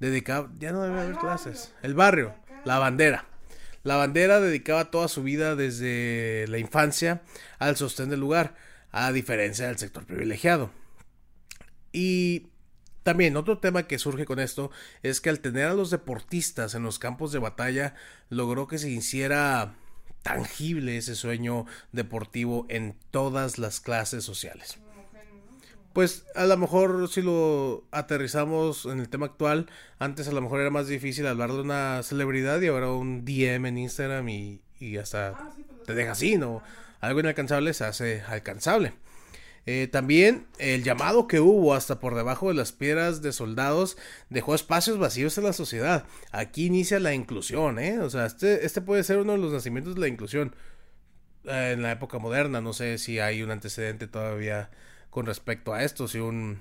Dedicaba, 0.00 0.50
ya 0.58 0.72
no 0.72 0.82
debe 0.82 1.00
haber 1.00 1.16
clases. 1.16 1.72
El 1.82 1.94
barrio, 1.94 2.34
la 2.64 2.78
bandera. 2.78 3.24
La 3.82 3.96
bandera 3.96 4.40
dedicaba 4.40 4.90
toda 4.90 5.08
su 5.08 5.22
vida 5.22 5.56
desde 5.56 6.46
la 6.48 6.58
infancia 6.58 7.22
al 7.58 7.76
sostén 7.76 8.10
del 8.10 8.20
lugar, 8.20 8.54
a 8.90 9.12
diferencia 9.12 9.68
del 9.68 9.78
sector 9.78 10.04
privilegiado. 10.04 10.70
Y 11.92 12.48
también 13.04 13.36
otro 13.36 13.58
tema 13.58 13.84
que 13.84 13.98
surge 13.98 14.24
con 14.26 14.40
esto 14.40 14.70
es 15.02 15.20
que 15.20 15.30
al 15.30 15.40
tener 15.40 15.66
a 15.66 15.74
los 15.74 15.90
deportistas 15.90 16.74
en 16.74 16.82
los 16.82 16.98
campos 16.98 17.30
de 17.32 17.38
batalla 17.38 17.94
logró 18.28 18.66
que 18.66 18.78
se 18.78 18.90
hiciera 18.90 19.74
tangible 20.22 20.96
ese 20.96 21.14
sueño 21.14 21.66
deportivo 21.92 22.66
en 22.68 22.98
todas 23.12 23.58
las 23.58 23.80
clases 23.80 24.24
sociales. 24.24 24.78
Como 24.82 25.08
genio, 25.12 25.44
¿no? 25.44 25.52
Como- 25.52 25.85
Pues 25.96 26.26
a 26.34 26.44
lo 26.44 26.58
mejor 26.58 27.08
si 27.08 27.22
lo 27.22 27.86
aterrizamos 27.90 28.84
en 28.84 29.00
el 29.00 29.08
tema 29.08 29.24
actual, 29.24 29.70
antes 29.98 30.28
a 30.28 30.32
lo 30.32 30.42
mejor 30.42 30.60
era 30.60 30.68
más 30.68 30.88
difícil 30.88 31.26
hablar 31.26 31.50
de 31.50 31.62
una 31.62 32.02
celebridad 32.02 32.60
y 32.60 32.66
ahora 32.66 32.90
un 32.90 33.24
DM 33.24 33.64
en 33.64 33.78
Instagram 33.78 34.28
y, 34.28 34.60
y 34.78 34.98
hasta 34.98 35.28
Ah, 35.28 35.52
sí, 35.56 35.64
pues, 35.66 35.84
te 35.84 35.94
deja 35.94 36.12
así, 36.12 36.36
¿no? 36.36 36.62
Algo 37.00 37.20
inalcanzable 37.20 37.72
se 37.72 37.84
hace 37.86 38.20
alcanzable. 38.28 38.92
Eh, 39.64 39.88
también 39.90 40.46
el 40.58 40.84
llamado 40.84 41.26
que 41.26 41.40
hubo 41.40 41.72
hasta 41.72 41.98
por 41.98 42.14
debajo 42.14 42.48
de 42.48 42.54
las 42.56 42.72
piedras 42.72 43.22
de 43.22 43.32
soldados 43.32 43.96
dejó 44.28 44.54
espacios 44.54 44.98
vacíos 44.98 45.38
en 45.38 45.44
la 45.44 45.54
sociedad. 45.54 46.04
Aquí 46.30 46.66
inicia 46.66 47.00
la 47.00 47.14
inclusión, 47.14 47.78
¿eh? 47.78 48.00
O 48.00 48.10
sea, 48.10 48.26
este, 48.26 48.66
este 48.66 48.82
puede 48.82 49.02
ser 49.02 49.16
uno 49.16 49.32
de 49.32 49.38
los 49.38 49.50
nacimientos 49.50 49.94
de 49.94 50.02
la 50.02 50.08
inclusión 50.08 50.54
eh, 51.44 51.70
en 51.72 51.80
la 51.80 51.92
época 51.92 52.18
moderna. 52.18 52.60
No 52.60 52.74
sé 52.74 52.98
si 52.98 53.18
hay 53.18 53.42
un 53.42 53.50
antecedente 53.50 54.06
todavía 54.06 54.68
con 55.16 55.24
respecto 55.24 55.72
a 55.72 55.82
esto, 55.82 56.08
si 56.08 56.18
un... 56.18 56.60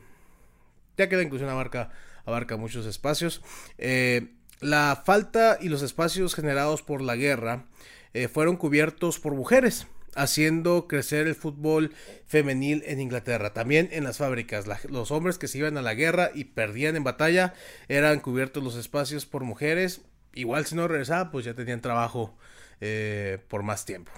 Ya 0.95 1.09
que 1.09 1.17
la 1.17 1.23
inclusión 1.23 1.49
abarca, 1.49 1.91
abarca 2.23 2.55
muchos 2.55 2.85
espacios. 2.85 3.41
Eh, 3.77 4.29
la 4.61 5.03
falta 5.05 5.57
y 5.59 5.67
los 5.67 5.81
espacios 5.81 6.33
generados 6.33 6.81
por 6.81 7.01
la 7.01 7.17
guerra 7.17 7.65
eh, 8.13 8.29
fueron 8.29 8.55
cubiertos 8.55 9.19
por 9.19 9.33
mujeres, 9.33 9.87
haciendo 10.15 10.87
crecer 10.87 11.27
el 11.27 11.35
fútbol 11.35 11.93
femenil 12.27 12.81
en 12.85 13.01
Inglaterra. 13.01 13.51
También 13.51 13.89
en 13.91 14.05
las 14.05 14.19
fábricas, 14.19 14.67
los 14.89 15.11
hombres 15.11 15.37
que 15.37 15.49
se 15.49 15.57
iban 15.57 15.77
a 15.77 15.81
la 15.81 15.93
guerra 15.93 16.31
y 16.33 16.45
perdían 16.45 16.95
en 16.95 17.03
batalla 17.03 17.55
eran 17.89 18.21
cubiertos 18.21 18.63
los 18.63 18.77
espacios 18.77 19.25
por 19.25 19.43
mujeres. 19.43 19.99
Igual 20.33 20.65
si 20.65 20.75
no 20.75 20.87
regresaban, 20.87 21.29
pues 21.29 21.43
ya 21.43 21.55
tenían 21.55 21.81
trabajo 21.81 22.37
eh, 22.79 23.37
por 23.49 23.63
más 23.63 23.83
tiempo. 23.83 24.13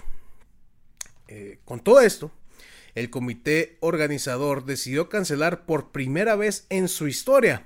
Con 1.64 1.80
todo 1.80 2.00
esto, 2.00 2.30
el 2.98 3.10
comité 3.10 3.76
organizador 3.80 4.64
decidió 4.64 5.08
cancelar 5.08 5.64
por 5.66 5.92
primera 5.92 6.34
vez 6.34 6.66
en 6.68 6.88
su 6.88 7.06
historia 7.06 7.64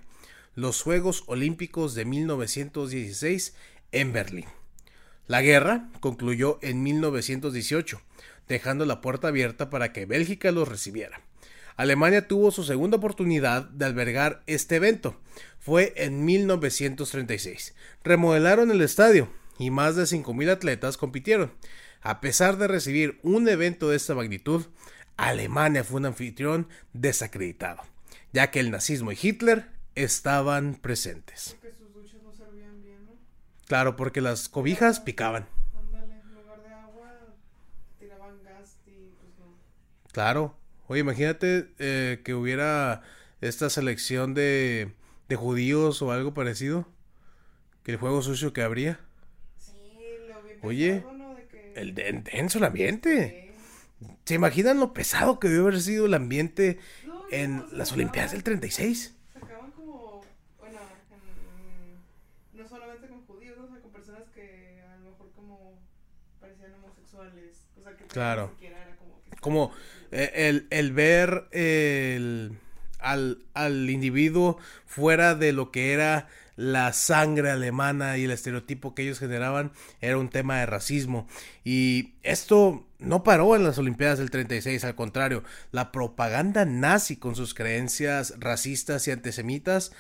los 0.55 0.83
Juegos 0.83 1.25
Olímpicos 1.27 1.95
de 1.95 2.05
1916 2.05 3.55
en 3.93 4.12
Berlín. 4.12 4.45
La 5.27 5.41
guerra 5.41 5.89
concluyó 6.01 6.59
en 6.61 6.83
1918, 6.83 8.03
dejando 8.49 8.85
la 8.85 9.01
puerta 9.01 9.29
abierta 9.29 9.71
para 9.71 9.93
que 9.93 10.05
Bélgica 10.05 10.53
los 10.53 10.69
recibiera. 10.69 11.23
Alemania 11.77 12.29
tuvo 12.29 12.51
su 12.51 12.65
segunda 12.65 12.99
oportunidad 12.99 13.62
de 13.71 13.87
albergar 13.87 14.43
este 14.47 14.77
evento. 14.77 15.19
Fue 15.59 15.95
en 15.97 16.27
1936. 16.27 17.75
Remodelaron 18.05 18.71
el 18.71 18.83
estadio 18.83 19.31
y 19.59 19.71
más 19.71 19.97
de 19.97 20.03
5.000 20.03 20.51
atletas 20.51 20.99
compitieron. 20.99 21.53
A 22.03 22.21
pesar 22.21 22.59
de 22.59 22.69
recibir 22.69 23.19
un 23.23 23.49
evento 23.49 23.89
de 23.89 23.97
esta 23.97 24.15
magnitud, 24.15 24.67
Alemania 25.16 25.85
fue 25.85 26.00
un 26.00 26.07
anfitrión 26.07 26.69
desacreditado, 26.92 27.83
ya 28.33 28.50
que 28.50 28.61
el 28.61 28.71
nazismo 28.71 29.12
y 29.12 29.19
Hitler 29.21 29.66
estaban 29.95 30.75
presentes. 30.75 31.57
Que 31.62 31.73
sus 31.73 31.92
duchas 31.92 32.23
no 32.23 32.33
servían 32.33 32.83
bien, 32.83 33.04
¿no? 33.04 33.12
Claro, 33.66 33.97
porque 33.97 34.21
las 34.21 34.49
cobijas 34.49 35.00
picaban. 35.00 35.47
Ándale, 35.78 36.14
en 36.14 36.35
lugar 36.35 36.62
de 36.62 36.69
agua, 36.75 37.12
tiraban 37.99 38.42
gas 38.42 38.76
y 38.87 39.11
pues 39.21 39.31
no. 39.38 39.54
Claro. 40.12 40.57
Oye, 40.88 41.00
imagínate 41.00 41.69
eh, 41.78 42.21
que 42.25 42.35
hubiera 42.35 43.02
esta 43.40 43.71
selección 43.71 44.35
de, 44.35 44.92
de 45.28 45.37
judíos 45.37 46.02
o 46.02 46.12
algo 46.12 46.35
parecido. 46.35 46.88
Que 47.83 47.92
el 47.92 47.97
juego 47.99 48.23
sucio 48.23 48.52
que 48.52 48.62
habría. 48.62 49.00
Sí, 49.59 49.73
lo 50.28 50.42
vi 50.42 50.50
Oye, 50.62 50.92
pensado, 50.92 51.12
¿no? 51.14 51.35
De 51.35 51.47
que... 51.49 51.73
El 51.75 51.95
de- 51.95 52.12
denso 52.33 52.59
el 52.59 52.64
ambiente. 52.64 53.50
Sí. 53.51 53.51
¿Se 54.25 54.35
imaginan 54.35 54.80
lo 54.80 54.92
pesado 54.92 55.38
que 55.38 55.49
debió 55.49 55.62
haber 55.68 55.80
sido 55.80 56.06
el 56.06 56.14
ambiente 56.14 56.78
No, 57.06 57.23
en 57.30 57.56
no, 57.59 57.68
se 57.68 57.76
las 57.76 57.92
Olimpiadas 57.92 58.32
del 58.32 58.42
36? 58.42 59.14
Sacaban 59.32 59.71
como, 59.73 60.23
bueno, 60.59 60.78
en- 62.54 62.59
no 62.62 62.68
solamente 62.68 63.09
con 63.09 63.25
judíos, 63.26 63.59
o 63.59 63.68
sea, 63.68 63.80
con 63.80 63.90
personas 63.92 64.23
que 64.35 64.82
a 64.90 64.97
lo 64.99 65.11
mejor 65.11 65.30
como 65.35 65.78
parecían 66.40 66.75
homosexuales, 66.75 67.56
o 67.78 67.82
sea, 67.82 67.97
que 67.97 68.04
Claro. 68.06 68.47
ni 68.49 68.54
siquiera 68.54 68.82
era 68.82 68.97
como 68.97 69.21
que... 69.23 69.37
Como 69.40 69.73
eh, 70.12 70.30
el, 70.35 70.66
el 70.71 70.92
ver 70.92 71.49
el, 71.52 72.59
al, 72.99 73.38
al 73.54 73.90
individuo 73.90 74.59
fuera 74.87 75.35
de 75.35 75.52
lo 75.52 75.71
que 75.73 75.92
era 75.92 76.28
la 76.56 76.92
sangre 76.92 77.50
alemana 77.50 78.18
y 78.18 78.25
el 78.25 78.30
estereotipo 78.30 78.94
que 78.94 79.02
ellos 79.02 79.18
generaban 79.18 79.73
era 80.00 80.18
un 80.18 80.28
tema 80.28 80.59
de 80.59 80.66
racismo. 80.66 81.26
Y 81.64 82.14
esto 82.23 82.87
no 82.99 83.23
paró 83.23 83.56
en 83.56 83.64
las 83.64 83.78
Olimpiadas 83.78 84.18
del 84.18 84.30
36, 84.30 84.85
al 84.85 84.94
contrario, 84.94 85.44
la 85.71 85.92
propaganda 85.92 86.64
nazi 86.64 87.16
con 87.16 87.35
sus 87.35 87.54
creencias 87.54 88.35
racistas 88.38 89.06
y 89.09 89.11
antisemitas, 89.11 89.92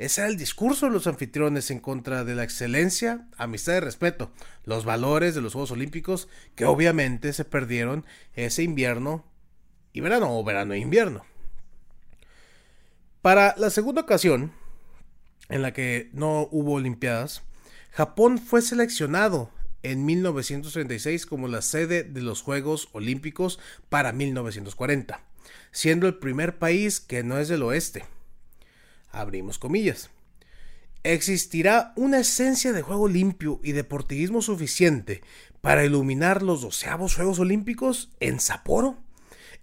ese 0.00 0.22
era 0.22 0.30
el 0.30 0.38
discurso 0.38 0.86
de 0.86 0.92
los 0.92 1.06
anfitriones 1.06 1.70
en 1.70 1.78
contra 1.78 2.24
de 2.24 2.34
la 2.34 2.42
excelencia, 2.42 3.26
amistad 3.36 3.76
y 3.76 3.80
respeto, 3.80 4.30
los 4.64 4.86
valores 4.86 5.34
de 5.34 5.42
los 5.42 5.52
Juegos 5.52 5.72
Olímpicos 5.72 6.26
que 6.54 6.64
obviamente 6.64 7.34
se 7.34 7.44
perdieron 7.44 8.06
ese 8.34 8.62
invierno 8.62 9.26
y 9.92 10.00
verano 10.00 10.38
o 10.38 10.42
verano 10.42 10.72
e 10.72 10.78
invierno. 10.78 11.26
Para 13.20 13.54
la 13.58 13.68
segunda 13.68 14.00
ocasión 14.00 14.52
en 15.48 15.62
la 15.62 15.72
que 15.72 16.10
no 16.12 16.48
hubo 16.50 16.74
Olimpiadas 16.74 17.42
Japón 17.92 18.38
fue 18.38 18.62
seleccionado 18.62 19.50
en 19.82 20.04
1936 20.04 21.26
como 21.26 21.48
la 21.48 21.60
sede 21.62 22.04
de 22.04 22.22
los 22.22 22.42
Juegos 22.42 22.88
Olímpicos 22.92 23.58
para 23.88 24.12
1940, 24.12 25.20
siendo 25.72 26.06
el 26.06 26.18
primer 26.18 26.58
país 26.58 27.00
que 27.00 27.24
no 27.24 27.38
es 27.38 27.48
del 27.48 27.62
oeste. 27.62 28.04
Abrimos 29.10 29.58
comillas. 29.58 30.10
¿Existirá 31.02 31.92
una 31.96 32.20
esencia 32.20 32.72
de 32.72 32.82
juego 32.82 33.08
limpio 33.08 33.58
y 33.64 33.72
deportivismo 33.72 34.42
suficiente 34.42 35.22
para 35.60 35.84
iluminar 35.84 36.42
los 36.42 36.62
doceavos 36.62 37.16
Juegos 37.16 37.38
Olímpicos 37.38 38.10
en 38.20 38.38
Sapporo? 38.38 38.98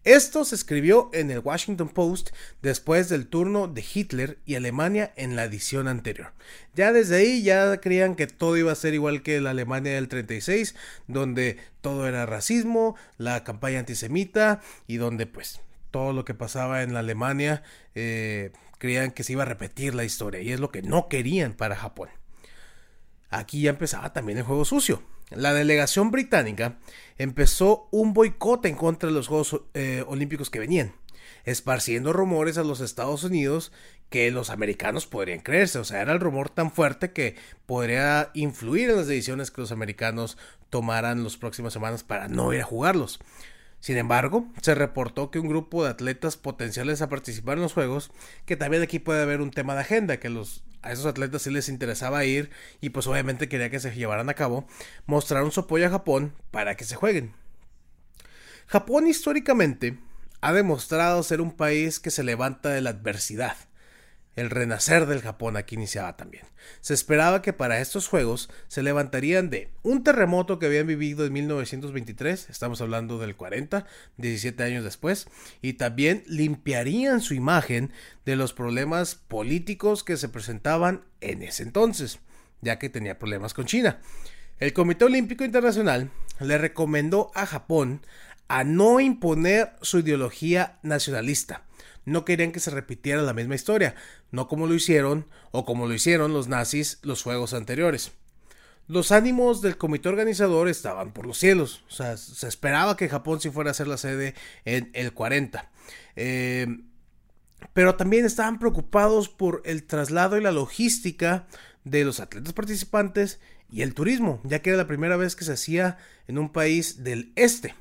Esto 0.03 0.45
se 0.45 0.55
escribió 0.55 1.09
en 1.11 1.31
el 1.31 1.39
Washington 1.39 1.89
Post 1.89 2.29
después 2.61 3.09
del 3.09 3.27
turno 3.27 3.67
de 3.67 3.83
Hitler 3.93 4.37
y 4.45 4.55
Alemania 4.55 5.11
en 5.17 5.35
la 5.35 5.43
edición 5.43 5.87
anterior. 5.89 6.31
Ya 6.75 6.93
desde 6.93 7.17
ahí 7.17 7.43
ya 7.43 7.81
creían 7.81 8.15
que 8.15 8.27
todo 8.27 8.55
iba 8.55 8.71
a 8.71 8.75
ser 8.75 8.93
igual 8.93 9.21
que 9.21 9.41
la 9.41 9.49
Alemania 9.49 9.95
del 9.95 10.07
36, 10.07 10.75
donde 11.07 11.57
todo 11.81 12.07
era 12.07 12.25
racismo, 12.25 12.95
la 13.17 13.43
campaña 13.43 13.79
antisemita 13.79 14.61
y 14.87 14.95
donde 14.95 15.25
pues 15.25 15.59
todo 15.91 16.13
lo 16.13 16.23
que 16.23 16.33
pasaba 16.33 16.83
en 16.83 16.93
la 16.93 16.99
Alemania 16.99 17.63
eh, 17.93 18.51
creían 18.77 19.11
que 19.11 19.23
se 19.23 19.33
iba 19.33 19.43
a 19.43 19.47
repetir 19.47 19.93
la 19.93 20.05
historia 20.05 20.39
y 20.41 20.51
es 20.51 20.59
lo 20.59 20.71
que 20.71 20.81
no 20.81 21.09
querían 21.09 21.53
para 21.53 21.75
Japón. 21.75 22.09
Aquí 23.29 23.61
ya 23.61 23.71
empezaba 23.71 24.13
también 24.13 24.37
el 24.37 24.45
juego 24.45 24.63
sucio 24.63 25.03
la 25.29 25.53
delegación 25.53 26.11
británica 26.11 26.77
empezó 27.17 27.87
un 27.91 28.13
boicot 28.13 28.65
en 28.65 28.75
contra 28.75 29.09
de 29.09 29.15
los 29.15 29.27
Juegos 29.27 29.61
eh, 29.73 30.03
Olímpicos 30.07 30.49
que 30.49 30.59
venían, 30.59 30.93
esparciendo 31.43 32.13
rumores 32.13 32.57
a 32.57 32.63
los 32.63 32.79
Estados 32.79 33.23
Unidos 33.23 33.71
que 34.09 34.31
los 34.31 34.49
americanos 34.49 35.05
podrían 35.05 35.39
creerse. 35.39 35.79
O 35.79 35.83
sea, 35.83 36.01
era 36.01 36.13
el 36.13 36.19
rumor 36.19 36.49
tan 36.49 36.71
fuerte 36.71 37.11
que 37.11 37.35
podría 37.65 38.31
influir 38.33 38.89
en 38.89 38.97
las 38.97 39.07
decisiones 39.07 39.51
que 39.51 39.61
los 39.61 39.71
americanos 39.71 40.37
tomaran 40.69 41.23
las 41.23 41.37
próximas 41.37 41.73
semanas 41.73 42.03
para 42.03 42.27
no 42.27 42.53
ir 42.53 42.61
a 42.61 42.65
jugarlos. 42.65 43.19
Sin 43.79 43.97
embargo, 43.97 44.47
se 44.61 44.75
reportó 44.75 45.29
que 45.31 45.39
un 45.39 45.47
grupo 45.47 45.83
de 45.83 45.91
atletas 45.91 46.35
potenciales 46.35 47.01
a 47.01 47.09
participar 47.09 47.57
en 47.57 47.63
los 47.63 47.73
Juegos, 47.73 48.11
que 48.45 48.57
también 48.57 48.83
aquí 48.83 48.99
puede 48.99 49.21
haber 49.21 49.41
un 49.41 49.51
tema 49.51 49.75
de 49.75 49.81
agenda, 49.81 50.17
que 50.17 50.27
a 50.81 50.91
esos 50.91 51.05
atletas 51.05 51.43
sí 51.43 51.51
les 51.51 51.69
interesaba 51.69 52.25
ir 52.25 52.49
y 52.81 52.89
pues 52.89 53.07
obviamente 53.07 53.49
quería 53.49 53.69
que 53.69 53.79
se 53.79 53.93
llevaran 53.93 54.29
a 54.29 54.33
cabo, 54.33 54.67
mostraron 55.05 55.51
su 55.51 55.61
apoyo 55.61 55.87
a 55.87 55.91
Japón 55.91 56.33
para 56.51 56.75
que 56.75 56.85
se 56.85 56.95
jueguen. 56.95 57.33
Japón 58.67 59.07
históricamente 59.07 59.97
ha 60.41 60.53
demostrado 60.53 61.23
ser 61.23 61.39
un 61.39 61.51
país 61.51 61.99
que 61.99 62.11
se 62.11 62.23
levanta 62.23 62.69
de 62.69 62.81
la 62.81 62.89
adversidad 62.91 63.55
el 64.37 64.51
renacer 64.51 65.07
del 65.07 65.21
Japón 65.21 65.57
aquí 65.57 65.75
iniciaba 65.75 66.15
también. 66.15 66.45
Se 66.79 66.93
esperaba 66.93 67.41
que 67.41 67.53
para 67.53 67.81
estos 67.81 68.07
juegos 68.07 68.49
se 68.67 68.83
levantarían 68.83 69.49
de 69.49 69.71
un 69.81 70.03
terremoto 70.03 70.59
que 70.59 70.67
habían 70.67 70.85
vivido 70.85 71.25
en 71.25 71.33
1923, 71.33 72.51
estamos 72.51 72.79
hablando 72.79 73.17
del 73.17 73.35
40, 73.35 73.87
17 74.17 74.63
años 74.63 74.83
después, 74.83 75.27
y 75.63 75.73
también 75.73 76.23
limpiarían 76.27 77.19
su 77.19 77.33
imagen 77.33 77.91
de 78.25 78.35
los 78.35 78.53
problemas 78.53 79.15
políticos 79.15 80.03
que 80.03 80.17
se 80.17 80.29
presentaban 80.29 81.03
en 81.19 81.41
ese 81.41 81.63
entonces, 81.63 82.19
ya 82.61 82.77
que 82.77 82.89
tenía 82.89 83.17
problemas 83.17 83.55
con 83.55 83.65
China. 83.65 83.99
El 84.59 84.71
Comité 84.71 85.05
Olímpico 85.05 85.45
Internacional 85.45 86.11
le 86.39 86.59
recomendó 86.59 87.31
a 87.33 87.47
Japón 87.47 88.05
a 88.47 88.63
no 88.63 88.99
imponer 88.99 89.71
su 89.81 89.97
ideología 89.99 90.77
nacionalista 90.83 91.63
no 92.07 92.23
querían 92.23 92.53
que 92.53 92.61
se 92.61 92.71
repitiera 92.71 93.21
la 93.21 93.33
misma 93.33 93.55
historia, 93.55 93.93
no 94.31 94.47
como 94.47 94.65
lo 94.65 94.73
hicieron 94.73 95.27
o 95.51 95.65
como 95.65 95.87
lo 95.87 95.93
hicieron 95.93 96.31
los 96.33 96.47
nazis 96.47 96.99
los 97.03 97.21
juegos 97.21 97.53
anteriores. 97.53 98.13
Los 98.87 99.11
ánimos 99.11 99.61
del 99.61 99.77
comité 99.77 100.07
organizador 100.07 100.69
estaban 100.69 101.11
por 101.11 101.27
los 101.27 101.37
cielos, 101.37 101.83
o 101.89 101.91
sea, 101.91 102.15
se 102.15 102.47
esperaba 102.47 102.95
que 102.95 103.09
Japón 103.09 103.41
sí 103.41 103.49
fuera 103.49 103.71
a 103.71 103.73
ser 103.73 103.89
la 103.89 103.97
sede 103.97 104.35
en 104.63 104.89
el 104.93 105.13
40. 105.13 105.69
Eh, 106.15 106.79
pero 107.73 107.95
también 107.95 108.25
estaban 108.25 108.57
preocupados 108.57 109.27
por 109.27 109.61
el 109.65 109.83
traslado 109.83 110.37
y 110.37 110.41
la 110.41 110.53
logística 110.53 111.45
de 111.83 112.05
los 112.05 112.21
atletas 112.21 112.53
participantes 112.53 113.41
y 113.69 113.81
el 113.81 113.93
turismo, 113.93 114.39
ya 114.45 114.61
que 114.61 114.69
era 114.69 114.77
la 114.77 114.87
primera 114.87 115.17
vez 115.17 115.35
que 115.35 115.43
se 115.43 115.53
hacía 115.53 115.97
en 116.29 116.37
un 116.37 116.53
país 116.53 117.03
del 117.03 117.33
este 117.35 117.75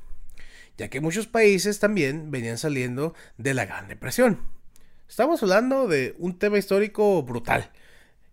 ya 0.79 0.89
que 0.89 1.01
muchos 1.01 1.27
países 1.27 1.79
también 1.79 2.31
venían 2.31 2.59
saliendo 2.59 3.15
de 3.39 3.55
la 3.55 3.65
Gran 3.67 3.89
Depresión. 3.89 4.41
Estamos 5.09 5.43
hablando 5.43 5.89
de 5.89 6.15
un 6.19 6.39
tema 6.39 6.59
histórico 6.59 7.23
brutal. 7.23 7.71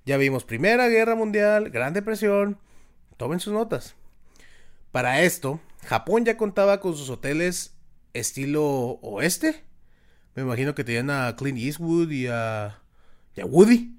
Ya 0.06 0.18
vimos 0.18 0.44
Primera 0.44 0.88
Guerra 0.90 1.16
Mundial, 1.16 1.70
Gran 1.70 1.94
Depresión, 1.94 2.58
tomen 3.18 3.40
sus 3.40 3.54
notas. 3.54 3.96
Para 4.92 5.22
esto, 5.22 5.60
Japón 5.86 6.26
ya 6.26 6.38
contaba 6.38 6.80
con 6.80 6.96
sus 6.96 7.10
hoteles 7.10 7.74
estilo 8.14 9.00
oeste. 9.02 9.64
Me 10.36 10.44
imagino 10.44 10.76
que 10.76 10.84
tenían 10.84 11.10
a 11.10 11.36
Clint 11.36 11.60
Eastwood 11.60 12.12
y 12.12 12.28
a, 12.28 12.80
y 13.36 13.42
a 13.42 13.46
Woody. 13.46 13.96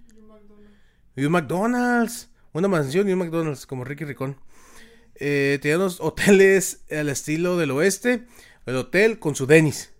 Y 1.17 1.25
un 1.25 1.33
McDonald's. 1.33 2.31
Una 2.53 2.69
mansión 2.69 3.09
y 3.09 3.13
un 3.13 3.19
McDonald's, 3.19 3.67
como 3.67 3.85
Ricky 3.85 4.05
Ricón. 4.05 4.37
Eh, 5.17 5.61
los 5.63 6.01
hoteles 6.01 6.85
al 6.91 7.09
estilo 7.09 7.57
del 7.57 7.71
oeste. 7.71 8.27
El 8.67 8.77
hotel 8.77 9.19
con 9.19 9.35
su 9.35 9.47
Denis. 9.47 9.93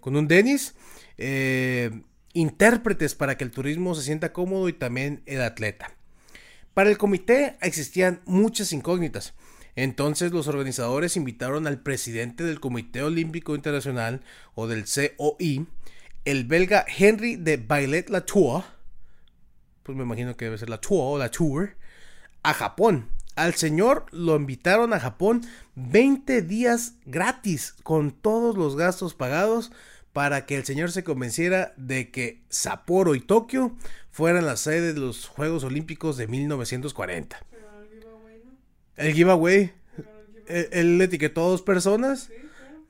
Con 0.00 0.16
un 0.16 0.28
Denis. 0.28 0.74
Eh, 1.18 2.02
intérpretes 2.32 3.14
para 3.14 3.36
que 3.36 3.44
el 3.44 3.50
turismo 3.50 3.94
se 3.94 4.02
sienta 4.02 4.32
cómodo 4.32 4.68
y 4.68 4.72
también 4.72 5.22
el 5.26 5.40
atleta. 5.40 5.96
Para 6.74 6.90
el 6.90 6.98
comité 6.98 7.56
existían 7.62 8.20
muchas 8.26 8.72
incógnitas. 8.72 9.34
Entonces 9.76 10.32
los 10.32 10.46
organizadores 10.46 11.16
invitaron 11.16 11.66
al 11.66 11.80
presidente 11.80 12.44
del 12.44 12.60
Comité 12.60 13.02
Olímpico 13.02 13.54
Internacional 13.54 14.22
o 14.54 14.66
del 14.66 14.84
COI, 14.84 15.66
el 16.24 16.44
belga 16.44 16.84
Henry 16.86 17.36
de 17.36 17.56
Bailet 17.58 18.08
Latour, 18.08 18.64
pues 19.82 19.96
me 19.96 20.04
imagino 20.04 20.36
que 20.36 20.46
debe 20.46 20.58
ser 20.58 20.70
la 20.70 20.80
Tour 20.80 21.00
o 21.02 21.18
la 21.18 21.30
Tour, 21.30 21.76
a 22.42 22.52
Japón 22.52 23.08
al 23.36 23.54
señor 23.54 24.06
lo 24.10 24.34
invitaron 24.34 24.92
a 24.92 25.00
Japón 25.00 25.42
20 25.76 26.42
días 26.42 26.94
gratis 27.04 27.74
con 27.82 28.10
todos 28.10 28.56
los 28.56 28.76
gastos 28.76 29.14
pagados 29.14 29.70
para 30.12 30.46
que 30.46 30.56
el 30.56 30.64
señor 30.64 30.90
se 30.90 31.04
convenciera 31.04 31.74
de 31.76 32.10
que 32.10 32.42
Sapporo 32.48 33.14
y 33.14 33.20
Tokio 33.20 33.76
fueran 34.10 34.46
la 34.46 34.56
sede 34.56 34.94
de 34.94 35.00
los 35.00 35.26
Juegos 35.26 35.62
Olímpicos 35.62 36.16
de 36.16 36.26
1940. 36.26 37.38
el 38.96 39.12
giveaway, 39.12 39.72
Él, 40.46 41.00
etiquetó 41.02 41.44
a 41.44 41.50
dos 41.50 41.60
personas. 41.60 42.30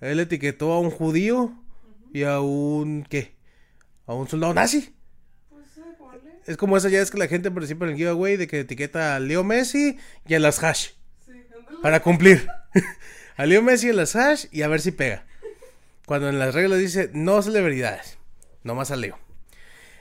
Él 0.00 0.20
etiquetó 0.20 0.72
a 0.72 0.78
un 0.78 0.90
judío 0.90 1.52
y 2.12 2.22
a 2.22 2.38
un 2.40 3.04
¿qué? 3.10 3.34
A 4.06 4.14
un 4.14 4.28
soldado 4.28 4.54
nazi. 4.54 4.94
Es 6.46 6.56
como 6.56 6.76
esa 6.76 6.88
ya 6.88 7.00
es 7.00 7.10
que 7.10 7.18
la 7.18 7.26
gente 7.26 7.50
participa 7.50 7.86
en 7.86 7.92
el 7.92 7.96
giveaway 7.96 8.36
de 8.36 8.46
que 8.46 8.60
etiqueta 8.60 9.16
a 9.16 9.20
Leo 9.20 9.42
Messi 9.42 9.98
y 10.26 10.34
a 10.34 10.38
las 10.38 10.62
hash. 10.62 10.90
para 11.82 12.00
cumplir. 12.00 12.46
a 13.36 13.46
Leo 13.46 13.62
Messi 13.62 13.88
y 13.88 13.90
a 13.90 13.94
las 13.94 14.14
hash 14.14 14.46
y 14.52 14.62
a 14.62 14.68
ver 14.68 14.80
si 14.80 14.92
pega. 14.92 15.26
Cuando 16.06 16.28
en 16.28 16.38
las 16.38 16.54
reglas 16.54 16.78
dice 16.78 17.10
no 17.12 17.42
celebridades. 17.42 18.18
Nomás 18.62 18.92
a 18.92 18.96
Leo. 18.96 19.18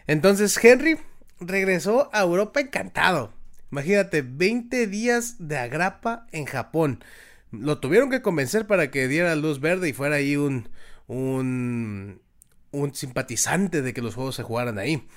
Entonces 0.06 0.64
Henry 0.64 1.00
regresó 1.40 2.12
a 2.14 2.22
Europa 2.22 2.60
encantado. 2.60 3.34
Imagínate, 3.72 4.22
20 4.22 4.86
días 4.86 5.36
de 5.40 5.58
agrapa 5.58 6.28
en 6.32 6.46
Japón. 6.46 7.04
Lo 7.52 7.80
tuvieron 7.80 8.12
que 8.12 8.22
convencer 8.22 8.68
para 8.68 8.92
que 8.92 9.08
diera 9.08 9.36
luz 9.36 9.60
verde 9.60 9.90
y 9.90 9.94
fuera 9.94 10.18
ahí 10.18 10.36
un, 10.36 10.70
un, 11.08 12.22
un 12.70 12.94
simpatizante 12.94 13.82
de 13.82 13.94
que 13.96 14.04
los 14.04 14.14
juegos 14.14 14.36
se 14.36 14.44
jugaran 14.44 14.78
ahí 14.78 15.08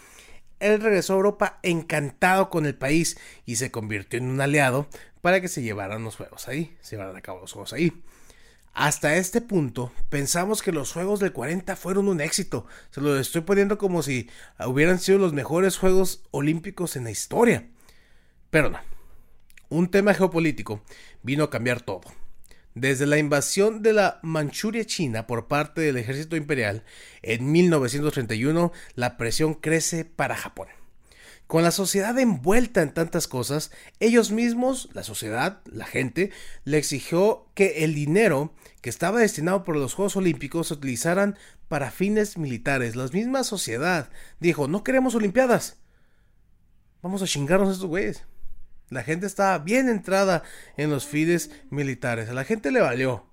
él 0.61 0.81
regresó 0.81 1.14
a 1.14 1.16
Europa 1.16 1.59
encantado 1.62 2.51
con 2.51 2.66
el 2.66 2.75
país 2.75 3.18
y 3.47 3.57
se 3.57 3.71
convirtió 3.71 4.18
en 4.18 4.29
un 4.29 4.40
aliado 4.40 4.88
para 5.21 5.40
que 5.40 5.49
se 5.49 5.62
llevaran 5.62 6.05
los 6.05 6.16
juegos 6.16 6.49
ahí, 6.49 6.77
se 6.81 6.97
llevaran 6.97 7.16
a 7.16 7.21
cabo 7.21 7.40
los 7.40 7.53
juegos 7.53 7.73
ahí. 7.73 8.03
Hasta 8.75 9.16
este 9.16 9.40
punto 9.40 9.92
pensamos 10.09 10.62
que 10.62 10.71
los 10.71 10.92
juegos 10.92 11.18
del 11.18 11.33
40 11.33 11.75
fueron 11.75 12.09
un 12.09 12.21
éxito. 12.21 12.66
Se 12.90 13.01
lo 13.01 13.18
estoy 13.18 13.40
poniendo 13.40 13.77
como 13.77 14.03
si 14.03 14.31
hubieran 14.64 15.01
sido 15.01 15.18
los 15.18 15.33
mejores 15.33 15.77
juegos 15.77 16.23
olímpicos 16.31 16.94
en 16.94 17.05
la 17.05 17.11
historia. 17.11 17.66
Pero 18.51 18.71
no. 18.71 18.79
Un 19.68 19.90
tema 19.90 20.14
geopolítico 20.14 20.81
vino 21.23 21.44
a 21.44 21.51
cambiar 21.51 21.81
todo. 21.81 22.03
Desde 22.81 23.07
la 23.07 23.19
invasión 23.19 23.83
de 23.83 23.93
la 23.93 24.21
Manchuria 24.23 24.85
china 24.85 25.27
por 25.27 25.49
parte 25.49 25.81
del 25.81 25.97
ejército 25.97 26.37
imperial 26.37 26.85
en 27.23 27.51
1931, 27.51 28.71
la 28.95 29.17
presión 29.17 29.55
crece 29.55 30.05
para 30.05 30.37
Japón. 30.37 30.69
Con 31.49 31.64
la 31.64 31.73
sociedad 31.73 32.17
envuelta 32.21 32.83
en 32.83 32.95
tantas 32.95 33.27
cosas, 33.27 33.73
ellos 33.99 34.31
mismos, 34.31 34.91
la 34.93 35.03
sociedad, 35.03 35.61
la 35.64 35.87
gente, 35.87 36.31
le 36.62 36.79
exigió 36.79 37.49
que 37.55 37.83
el 37.83 37.97
dinero 37.97 38.55
que 38.81 38.91
estaba 38.91 39.19
destinado 39.19 39.64
por 39.64 39.75
los 39.75 39.95
Juegos 39.95 40.14
Olímpicos 40.14 40.69
se 40.69 40.75
utilizaran 40.75 41.37
para 41.67 41.91
fines 41.91 42.38
militares. 42.38 42.95
La 42.95 43.09
misma 43.09 43.43
sociedad 43.43 44.09
dijo, 44.38 44.69
no 44.69 44.85
queremos 44.85 45.17
Olimpiadas. 45.17 45.79
Vamos 47.03 47.23
a 47.23 47.27
chingarnos 47.27 47.71
a 47.71 47.73
estos 47.73 47.88
güeyes. 47.88 48.25
La 48.90 49.03
gente 49.03 49.27
estaba 49.27 49.59
bien 49.59 49.88
entrada 49.88 50.42
en 50.77 50.90
los 50.90 51.07
fides 51.07 51.51
militares. 51.70 52.29
A 52.29 52.35
la 52.35 52.44
gente 52.44 52.70
le 52.70 52.81
valió. 52.81 53.27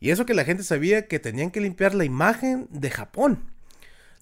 Y 0.00 0.10
eso 0.10 0.26
que 0.26 0.34
la 0.34 0.44
gente 0.44 0.62
sabía 0.62 1.06
que 1.06 1.18
tenían 1.18 1.50
que 1.50 1.60
limpiar 1.60 1.94
la 1.94 2.04
imagen 2.04 2.68
de 2.70 2.90
Japón. 2.90 3.50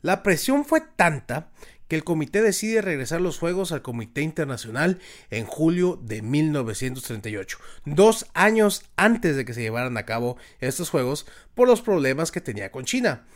La 0.01 0.23
presión 0.23 0.65
fue 0.65 0.81
tanta 0.81 1.51
que 1.93 1.97
el 1.97 2.05
comité 2.05 2.41
decide 2.41 2.81
regresar 2.81 3.21
los 3.21 3.39
Juegos 3.39 3.71
al 3.71 3.83
Comité 3.83 4.23
Internacional 4.23 4.99
en 5.31 5.45
julio 5.45 6.01
de 6.03 6.23
1938, 6.23 7.59
dos 7.85 8.27
años 8.33 8.85
antes 8.97 9.37
de 9.37 9.45
que 9.45 9.53
se 9.53 9.61
llevaran 9.61 9.99
a 9.99 10.07
cabo 10.07 10.39
estos 10.61 10.89
Juegos 10.89 11.27
por 11.55 11.69
los 11.69 11.83
problemas 11.83 12.33
que 12.33 12.41
tenía 12.41 12.73
con 12.73 12.87
China. 12.87 13.27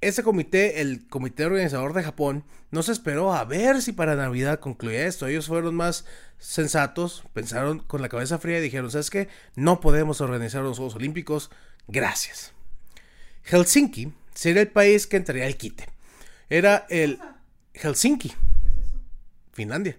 Ese 0.00 0.22
comité, 0.22 0.80
el 0.80 1.06
comité 1.08 1.44
organizador 1.44 1.92
de 1.92 2.02
Japón, 2.02 2.44
no 2.70 2.82
se 2.82 2.92
esperó 2.92 3.34
a 3.34 3.44
ver 3.44 3.82
si 3.82 3.92
para 3.92 4.16
Navidad 4.16 4.58
concluía 4.58 5.06
esto. 5.06 5.26
Ellos 5.26 5.46
fueron 5.46 5.74
más 5.74 6.06
sensatos, 6.38 7.24
pensaron 7.34 7.80
con 7.80 8.00
la 8.00 8.08
cabeza 8.08 8.38
fría 8.38 8.58
y 8.58 8.62
dijeron, 8.62 8.90
¿sabes 8.90 9.10
qué? 9.10 9.28
No 9.56 9.80
podemos 9.80 10.22
organizar 10.22 10.62
los 10.62 10.78
Juegos 10.78 10.94
Olímpicos. 10.94 11.50
Gracias. 11.86 12.52
Helsinki 13.44 14.12
sería 14.34 14.62
el 14.62 14.68
país 14.68 15.06
que 15.06 15.18
entraría 15.18 15.46
al 15.46 15.56
quite. 15.56 15.86
Era 16.48 16.86
el 16.88 17.18
Helsinki, 17.74 18.32
Finlandia. 19.52 19.98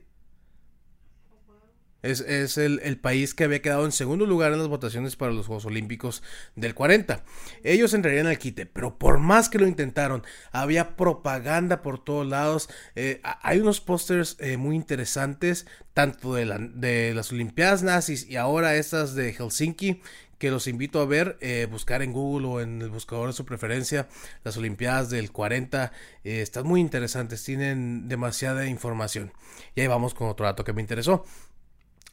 Es, 2.01 2.57
el, 2.57 2.97
país 2.99 3.33
que 3.33 3.43
había 3.43 3.61
quedado 3.61 3.85
en 3.85 3.91
segundo 3.91 4.25
lugar 4.25 4.51
en 4.53 4.59
las 4.59 4.67
votaciones 4.67 5.15
para 5.15 5.31
los 5.31 5.47
Juegos 5.47 5.65
Olímpicos 5.65 6.23
del 6.55 6.73
40. 6.73 7.23
Ellos 7.63 7.93
entrarían 7.93 8.27
al 8.27 8.39
quite, 8.39 8.65
pero 8.65 8.97
por 8.97 9.19
más 9.19 9.49
que 9.49 9.59
lo 9.59 9.67
intentaron, 9.67 10.23
había 10.51 10.95
propaganda 10.95 11.81
por 11.81 12.03
todos 12.03 12.27
lados. 12.27 12.69
Eh, 12.95 13.21
hay 13.23 13.59
unos 13.59 13.81
pósters 13.81 14.37
eh, 14.39 14.57
muy 14.57 14.75
interesantes, 14.75 15.67
tanto 15.93 16.33
de, 16.33 16.45
de 16.73 17.13
las 17.13 17.31
Olimpiadas 17.31 17.83
nazis 17.83 18.27
y 18.27 18.35
ahora 18.35 18.75
estas 18.75 19.13
de 19.13 19.33
Helsinki, 19.33 20.01
que 20.41 20.49
los 20.49 20.65
invito 20.65 20.99
a 20.99 21.05
ver, 21.05 21.37
eh, 21.39 21.67
buscar 21.69 22.01
en 22.01 22.13
Google 22.13 22.47
o 22.47 22.61
en 22.61 22.81
el 22.81 22.89
buscador 22.89 23.27
de 23.27 23.33
su 23.33 23.45
preferencia 23.45 24.07
las 24.43 24.57
Olimpiadas 24.57 25.11
del 25.11 25.31
40. 25.31 25.91
Eh, 26.23 26.41
están 26.41 26.65
muy 26.65 26.81
interesantes, 26.81 27.43
tienen 27.43 28.07
demasiada 28.07 28.65
información. 28.65 29.33
Y 29.75 29.81
ahí 29.81 29.87
vamos 29.87 30.15
con 30.15 30.29
otro 30.29 30.47
dato 30.47 30.63
que 30.63 30.73
me 30.73 30.81
interesó. 30.81 31.25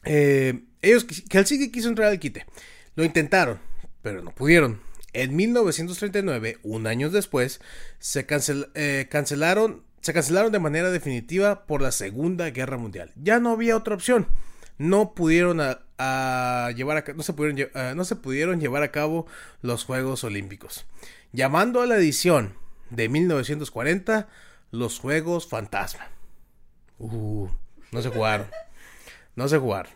Eh, 0.05 0.63
ellos, 0.81 1.05
Helsinki 1.29 1.71
quiso 1.71 1.89
entrar 1.89 2.09
al 2.09 2.19
quite. 2.19 2.45
Lo 2.95 3.03
intentaron, 3.03 3.59
pero 4.01 4.21
no 4.21 4.31
pudieron. 4.31 4.81
En 5.13 5.35
1939, 5.35 6.59
un 6.63 6.87
año 6.87 7.09
después, 7.09 7.61
se 7.99 8.25
cancelaron, 8.25 9.83
se 10.01 10.13
cancelaron 10.13 10.51
de 10.51 10.59
manera 10.59 10.91
definitiva 10.91 11.65
por 11.65 11.81
la 11.81 11.91
Segunda 11.91 12.49
Guerra 12.51 12.77
Mundial. 12.77 13.11
Ya 13.15 13.39
no 13.39 13.51
había 13.51 13.75
otra 13.75 13.95
opción 13.95 14.27
no 14.79 15.13
pudieron 15.13 15.57
llevar 15.57 16.97
a, 16.97 17.13
no 17.13 17.21
se 17.21 17.33
pudieron, 17.33 17.69
no 17.95 18.05
se 18.05 18.15
pudieron 18.15 18.59
llevar 18.59 18.81
a 18.81 18.91
cabo 18.91 19.27
los 19.61 19.83
Juegos 19.83 20.23
Olímpicos, 20.23 20.87
llamando 21.33 21.81
a 21.81 21.85
la 21.85 21.97
edición 21.97 22.55
de 22.89 23.09
1940 23.09 24.27
los 24.71 24.99
Juegos 24.99 25.47
Fantasma. 25.47 26.07
Uh, 26.97 27.49
no 27.91 28.01
se 28.01 28.09
jugaron. 28.09 28.47
No 29.39 29.47
se 29.47 29.57
jugaron. 29.57 29.93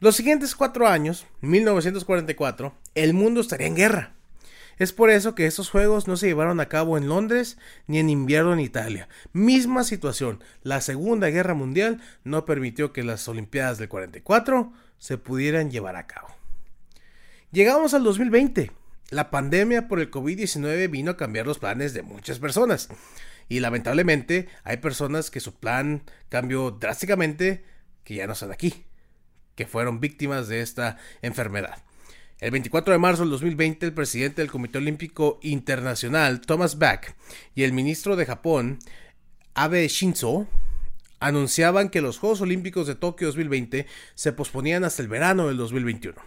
Los 0.00 0.16
siguientes 0.16 0.56
cuatro 0.56 0.88
años, 0.88 1.28
1944, 1.42 2.74
el 2.96 3.14
mundo 3.14 3.40
estaría 3.40 3.68
en 3.68 3.76
guerra. 3.76 4.14
Es 4.78 4.92
por 4.92 5.10
eso 5.10 5.36
que 5.36 5.46
estos 5.46 5.70
juegos 5.70 6.08
no 6.08 6.16
se 6.16 6.26
llevaron 6.26 6.58
a 6.58 6.68
cabo 6.68 6.98
en 6.98 7.08
Londres 7.08 7.56
ni 7.86 8.00
en 8.00 8.10
invierno 8.10 8.52
en 8.52 8.58
Italia. 8.58 9.08
Misma 9.32 9.84
situación, 9.84 10.42
la 10.64 10.80
Segunda 10.80 11.28
Guerra 11.28 11.54
Mundial 11.54 12.02
no 12.24 12.44
permitió 12.46 12.92
que 12.92 13.04
las 13.04 13.28
Olimpiadas 13.28 13.78
del 13.78 13.88
44 13.88 14.72
se 14.98 15.16
pudieran 15.16 15.70
llevar 15.70 15.94
a 15.94 16.08
cabo. 16.08 16.26
Llegamos 17.52 17.94
al 17.94 18.02
2020. 18.02 18.72
La 19.10 19.30
pandemia 19.30 19.86
por 19.86 20.00
el 20.00 20.10
COVID-19 20.10 20.90
vino 20.90 21.12
a 21.12 21.16
cambiar 21.16 21.46
los 21.46 21.60
planes 21.60 21.94
de 21.94 22.02
muchas 22.02 22.40
personas. 22.40 22.88
Y 23.48 23.60
lamentablemente 23.60 24.48
hay 24.64 24.78
personas 24.78 25.30
que 25.30 25.40
su 25.40 25.54
plan 25.54 26.02
cambió 26.28 26.72
drásticamente, 26.72 27.64
que 28.04 28.16
ya 28.16 28.26
no 28.26 28.32
están 28.32 28.52
aquí, 28.52 28.84
que 29.54 29.66
fueron 29.66 30.00
víctimas 30.00 30.48
de 30.48 30.60
esta 30.60 30.98
enfermedad. 31.22 31.82
El 32.38 32.50
24 32.50 32.92
de 32.92 32.98
marzo 32.98 33.22
del 33.22 33.30
2020, 33.30 33.86
el 33.86 33.94
presidente 33.94 34.42
del 34.42 34.50
Comité 34.50 34.78
Olímpico 34.78 35.38
Internacional, 35.42 36.42
Thomas 36.42 36.78
Bach, 36.78 37.14
y 37.54 37.62
el 37.62 37.72
ministro 37.72 38.14
de 38.14 38.26
Japón, 38.26 38.78
Abe 39.54 39.88
Shinzo, 39.88 40.46
anunciaban 41.18 41.88
que 41.88 42.02
los 42.02 42.18
Juegos 42.18 42.42
Olímpicos 42.42 42.86
de 42.86 42.94
Tokio 42.94 43.28
2020 43.28 43.86
se 44.14 44.32
posponían 44.32 44.84
hasta 44.84 45.00
el 45.00 45.08
verano 45.08 45.48
del 45.48 45.56
2021. 45.56 46.20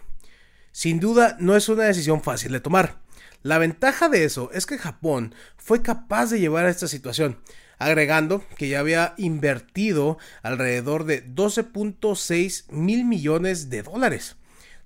Sin 0.72 0.98
duda, 1.00 1.36
no 1.38 1.56
es 1.56 1.68
una 1.68 1.84
decisión 1.84 2.22
fácil 2.22 2.52
de 2.52 2.60
tomar. 2.60 3.00
La 3.42 3.58
ventaja 3.58 4.08
de 4.08 4.24
eso 4.24 4.50
es 4.52 4.66
que 4.66 4.78
Japón 4.78 5.34
fue 5.56 5.82
capaz 5.82 6.30
de 6.30 6.40
llevar 6.40 6.66
a 6.66 6.70
esta 6.70 6.88
situación, 6.88 7.38
agregando 7.78 8.44
que 8.56 8.68
ya 8.68 8.80
había 8.80 9.14
invertido 9.16 10.18
alrededor 10.42 11.04
de 11.04 11.26
12.6 11.26 12.70
mil 12.70 13.04
millones 13.04 13.70
de 13.70 13.82
dólares 13.82 14.36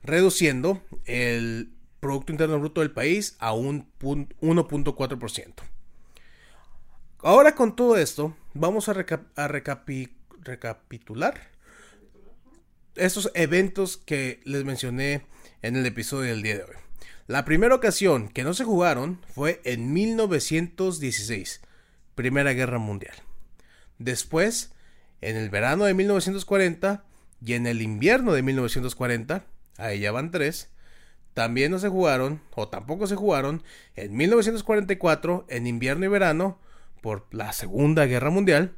reduciendo 0.05 0.81
el 1.07 1.73
Producto 1.99 2.31
Interno 2.33 2.61
Bruto 2.61 2.83
del 2.83 2.91
país 2.91 3.37
a 3.39 3.55
un 3.55 3.91
1.4%. 4.01 5.55
Ahora 7.21 7.55
con 7.55 7.75
todo 7.75 7.97
esto, 7.97 8.37
vamos 8.53 8.91
a, 8.91 8.93
recapitular 8.93 11.41
estos 12.95 13.31
eventos 13.35 13.97
que 13.97 14.43
les 14.45 14.65
mencioné 14.65 15.25
en 15.63 15.77
el 15.77 15.87
episodio 15.87 16.29
del 16.31 16.43
día 16.43 16.59
de 16.59 16.65
hoy. 16.65 16.77
La 17.27 17.45
primera 17.45 17.75
ocasión 17.75 18.29
que 18.29 18.45
no 18.45 18.55
se 18.55 18.65
jugaron 18.65 19.21
fue 19.29 19.61
en 19.65 19.93
1916, 19.93 21.63
Primera 22.15 22.53
Guerra 22.53 22.79
Mundial. 22.79 23.17
Después, 23.99 24.73
en 25.21 25.37
el 25.37 25.51
verano 25.51 25.85
de 25.85 25.95
1940 25.95 27.05
y 27.45 27.55
en 27.55 27.67
el 27.67 27.83
invierno 27.83 28.33
de 28.33 28.43
1940, 28.43 29.47
ahí 29.79 30.01
ya 30.01 30.13
van 30.13 30.31
tres, 30.31 30.71
también 31.35 31.73
no 31.73 31.79
se 31.79 31.89
jugaron, 31.89 32.41
o 32.55 32.69
tampoco 32.69 33.07
se 33.07 33.17
jugaron, 33.17 33.63
en 33.97 34.17
1944, 34.17 35.47
en 35.49 35.67
invierno 35.67 36.05
y 36.05 36.09
verano, 36.09 36.61
por 37.01 37.27
la 37.33 37.53
Segunda 37.53 38.07
Guerra 38.07 38.31
Mundial, 38.31 38.77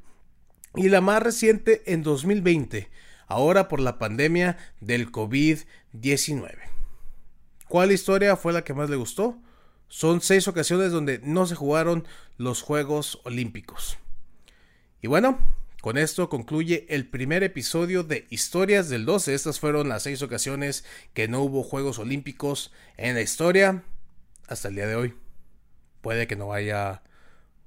y 0.74 0.88
la 0.88 1.00
más 1.00 1.22
reciente 1.22 1.82
en 1.86 2.02
2020, 2.02 2.88
ahora 3.26 3.68
por 3.68 3.80
la 3.80 3.98
pandemia 3.98 4.56
del 4.80 5.12
COVID-19. 5.12 6.75
¿Cuál 7.68 7.92
historia 7.92 8.36
fue 8.36 8.52
la 8.52 8.64
que 8.64 8.74
más 8.74 8.90
le 8.90 8.96
gustó? 8.96 9.38
Son 9.88 10.20
seis 10.20 10.48
ocasiones 10.48 10.92
donde 10.92 11.20
no 11.22 11.46
se 11.46 11.54
jugaron 11.54 12.06
los 12.38 12.62
Juegos 12.62 13.20
Olímpicos. 13.24 13.98
Y 15.00 15.06
bueno, 15.06 15.38
con 15.86 15.98
esto 15.98 16.28
concluye 16.28 16.86
el 16.88 17.08
primer 17.08 17.44
episodio 17.44 18.02
de 18.02 18.26
Historias 18.30 18.88
del 18.88 19.06
12. 19.06 19.34
Estas 19.34 19.60
fueron 19.60 19.88
las 19.88 20.02
seis 20.02 20.20
ocasiones 20.22 20.84
que 21.14 21.28
no 21.28 21.42
hubo 21.42 21.62
Juegos 21.62 21.98
Olímpicos 22.00 22.72
en 22.96 23.14
la 23.14 23.20
historia 23.20 23.84
hasta 24.48 24.66
el 24.66 24.74
día 24.74 24.86
de 24.88 24.96
hoy. 24.96 25.14
Puede 26.00 26.26
que 26.26 26.34
no 26.34 26.52
haya 26.52 27.02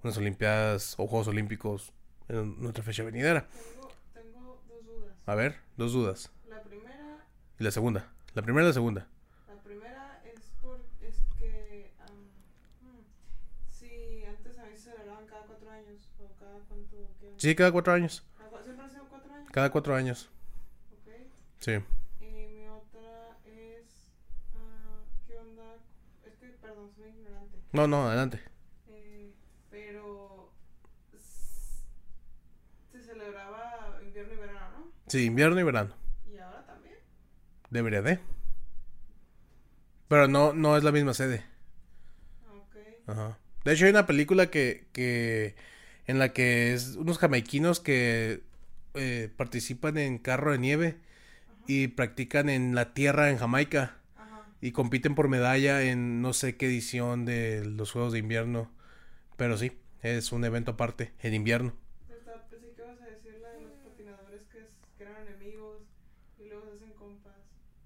unas 0.04 0.18
Olimpiadas 0.18 0.96
o 0.98 1.08
Juegos 1.08 1.28
Olímpicos 1.30 1.94
en 2.28 2.62
nuestra 2.62 2.84
fecha 2.84 3.04
venidera. 3.04 3.48
Tengo, 4.14 4.62
dos 4.68 4.86
dudas. 4.86 5.16
A 5.26 5.36
ver, 5.36 5.56
dos 5.78 5.94
dudas. 5.94 6.32
La 6.48 6.62
primera. 6.62 7.26
Y 7.60 7.64
la 7.64 7.72
segunda. 7.72 8.12
La 8.34 8.42
primera 8.42 8.66
y 8.66 8.68
la 8.68 8.74
segunda. 8.74 9.08
La 9.48 9.56
primera 9.62 10.22
es 10.26 10.52
por. 10.62 10.80
Es 11.02 11.16
que. 11.38 11.92
Hmm, 12.82 13.02
si 13.72 14.24
antes 14.26 14.58
a 14.58 14.66
mí 14.66 14.76
se 14.76 14.92
celebraban 14.92 15.26
cada 15.26 15.44
cuatro 15.44 15.70
años. 16.00 16.10
O 16.20 16.36
cada 16.40 16.60
cuánto. 16.68 16.98
Sí, 17.38 17.56
cada 17.56 17.72
cuatro 17.72 17.94
años. 17.94 18.24
¿Siempre 18.64 18.84
han 18.84 18.92
sido 18.92 19.06
cuatro 19.10 19.34
años? 19.34 19.50
Cada 19.52 19.72
cuatro 19.72 19.96
años. 19.96 20.30
Ok. 20.92 21.14
Sí. 21.60 21.72
Y 22.22 22.26
mi 22.26 22.68
otra 22.68 23.38
es. 23.46 23.86
ah 24.56 25.02
¿Qué 25.28 25.36
onda? 25.38 25.76
Es 26.26 26.36
que, 26.36 26.48
perdón, 26.48 26.92
soy 26.96 27.10
ignorante. 27.10 27.58
No, 27.72 27.88
no, 27.88 28.08
adelante. 28.08 28.42
Eh, 28.88 29.34
pero. 29.70 30.52
Se 32.92 33.02
celebraba 33.02 34.00
invierno 34.04 34.34
y 34.34 34.38
verano, 34.38 34.70
¿no? 34.78 34.92
Sí, 35.08 35.26
invierno 35.26 35.60
y 35.60 35.64
verano. 35.64 35.96
Y 36.32 36.38
ahora 36.38 36.66
también. 36.66 36.98
Debería 37.70 38.02
de. 38.02 38.20
Pero 40.08 40.28
no, 40.28 40.54
no 40.54 40.76
es 40.76 40.84
la 40.84 40.92
misma 40.92 41.14
sede. 41.14 41.46
Ok. 42.52 42.76
Ajá. 43.08 43.38
De 43.64 43.74
hecho, 43.74 43.86
hay 43.86 43.92
una 43.92 44.08
película 44.08 44.50
que, 44.50 44.88
que 44.94 45.56
en 46.10 46.18
la 46.18 46.34
que 46.34 46.74
es 46.74 46.96
unos 46.96 47.20
jamaiquinos 47.20 47.80
que 47.80 48.42
eh, 48.96 49.30
participan 49.38 50.00
en 50.00 50.18
carro 50.18 50.52
de 50.54 50.58
nieve 50.58 50.98
y 51.68 51.90
practican 51.90 52.50
en 52.50 52.74
la 52.74 52.96
tierra 52.96 53.30
en 53.30 53.38
Jamaica 53.38 53.98
Ajá. 54.18 54.48
y 54.60 54.72
compiten 54.72 55.14
por 55.14 55.28
medalla 55.28 55.84
en 55.84 56.24
no 56.24 56.34
sé 56.34 56.58
qué 56.58 56.66
edición 56.66 57.26
de 57.26 57.64
los 57.64 57.92
Juegos 57.92 58.12
de 58.14 58.20
Invierno. 58.20 58.72
Pero 59.38 59.56
sí, 59.56 59.72
es 60.02 60.32
un 60.32 60.44
evento 60.46 60.72
aparte 60.72 61.14
en 61.22 61.36
invierno. 61.36 61.74
Está- 62.10 62.44
Pensé 62.50 62.72
que 62.76 62.82
ibas 62.82 63.00
a 63.02 63.06
decir 63.06 63.38
la 63.40 63.50
de 63.52 63.62
los 63.62 63.74
patinadores 63.74 64.42
que 64.52 64.60
es 64.60 65.36
amigos 65.38 65.78
y 66.40 66.48
luego 66.50 66.66
se 66.72 66.76
hacen 66.78 66.94
compas. 66.94 67.36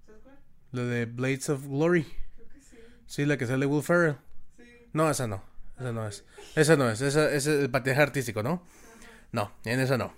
¿Sabes 0.06 0.22
cuál? 0.22 0.38
La 0.72 0.82
de 0.84 1.04
Blades 1.04 1.50
of 1.50 1.66
Glory. 1.66 2.04
Creo 2.36 2.48
que 2.48 2.60
sí. 2.62 2.76
Sí, 3.06 3.26
la 3.26 3.36
que 3.36 3.46
sale 3.46 3.66
Will 3.66 3.82
Ferrell. 3.82 4.16
Sí. 4.56 4.64
No, 4.94 5.10
esa 5.10 5.26
no. 5.26 5.44
Esa 5.78 5.92
no 5.92 6.06
es. 6.06 6.24
Esa 6.54 6.76
no 6.76 6.90
es. 6.90 7.00
Esa 7.00 7.32
es 7.32 7.46
el 7.46 7.70
patinaje 7.70 8.02
artístico, 8.02 8.42
¿no? 8.42 8.62
No, 9.32 9.52
en 9.64 9.80
esa 9.80 9.98
no. 9.98 10.14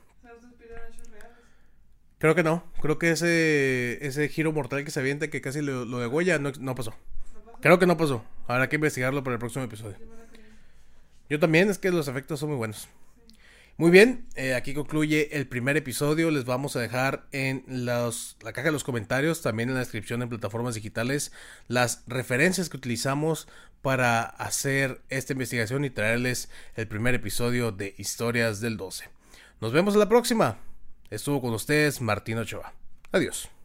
Creo 2.19 2.35
que 2.35 2.43
no. 2.43 2.65
Creo 2.81 2.99
que 2.99 3.11
ese, 3.11 4.05
ese 4.07 4.29
giro 4.29 4.53
mortal 4.53 4.85
que 4.85 4.91
se 4.91 5.01
avienta 5.01 5.29
que 5.29 5.41
casi 5.41 5.61
lo, 5.61 5.85
lo 5.85 5.99
degüella 5.99 6.39
no, 6.39 6.53
no 6.59 6.75
pasó. 6.75 6.95
Creo 7.61 7.79
que 7.79 7.87
no 7.87 7.97
pasó. 7.97 8.25
Habrá 8.47 8.69
que 8.69 8.77
investigarlo 8.77 9.23
para 9.23 9.35
el 9.35 9.41
próximo 9.41 9.65
episodio. 9.65 9.97
Yo 11.29 11.41
también, 11.41 11.69
es 11.69 11.79
que 11.79 11.91
los 11.91 12.09
efectos 12.09 12.41
son 12.41 12.51
muy 12.51 12.59
buenos. 12.59 12.89
Muy 13.79 13.91
bien, 13.91 14.27
eh, 14.37 14.55
aquí 14.55 14.73
concluye 14.73 15.37
el 15.37 15.47
primer 15.49 15.77
episodio. 15.77 16.31
Les 16.31 16.47
vamos 16.47 16.77
a 16.77 16.81
dejar 16.81 17.27
en 17.33 17.63
la 17.69 18.11
caja 18.41 18.69
de 18.69 18.73
los 18.73 18.85
comentarios, 18.85 19.43
también 19.43 19.69
en 19.69 19.75
la 19.75 19.81
descripción 19.81 20.23
en 20.23 20.31
plataformas 20.31 20.77
digitales, 20.77 21.31
las 21.69 22.03
referencias 22.07 22.71
que 22.71 22.79
utilizamos 22.79 23.49
para 23.83 24.23
hacer 24.23 25.03
esta 25.11 25.35
investigación 25.35 25.85
y 25.85 25.91
traerles 25.91 26.49
el 26.75 26.89
primer 26.89 27.15
episodio 27.15 27.71
de 27.71 27.95
Historias 27.99 28.63
del 28.63 28.79
12. 28.79 29.11
Nos 29.61 29.73
vemos 29.73 29.93
en 29.93 30.01
la 30.01 30.09
próxima. 30.09 30.59
Estuvo 31.11 31.43
con 31.43 31.53
ustedes 31.53 32.01
Martín 32.01 32.39
Ochoa. 32.39 32.73
Adiós. 33.13 33.56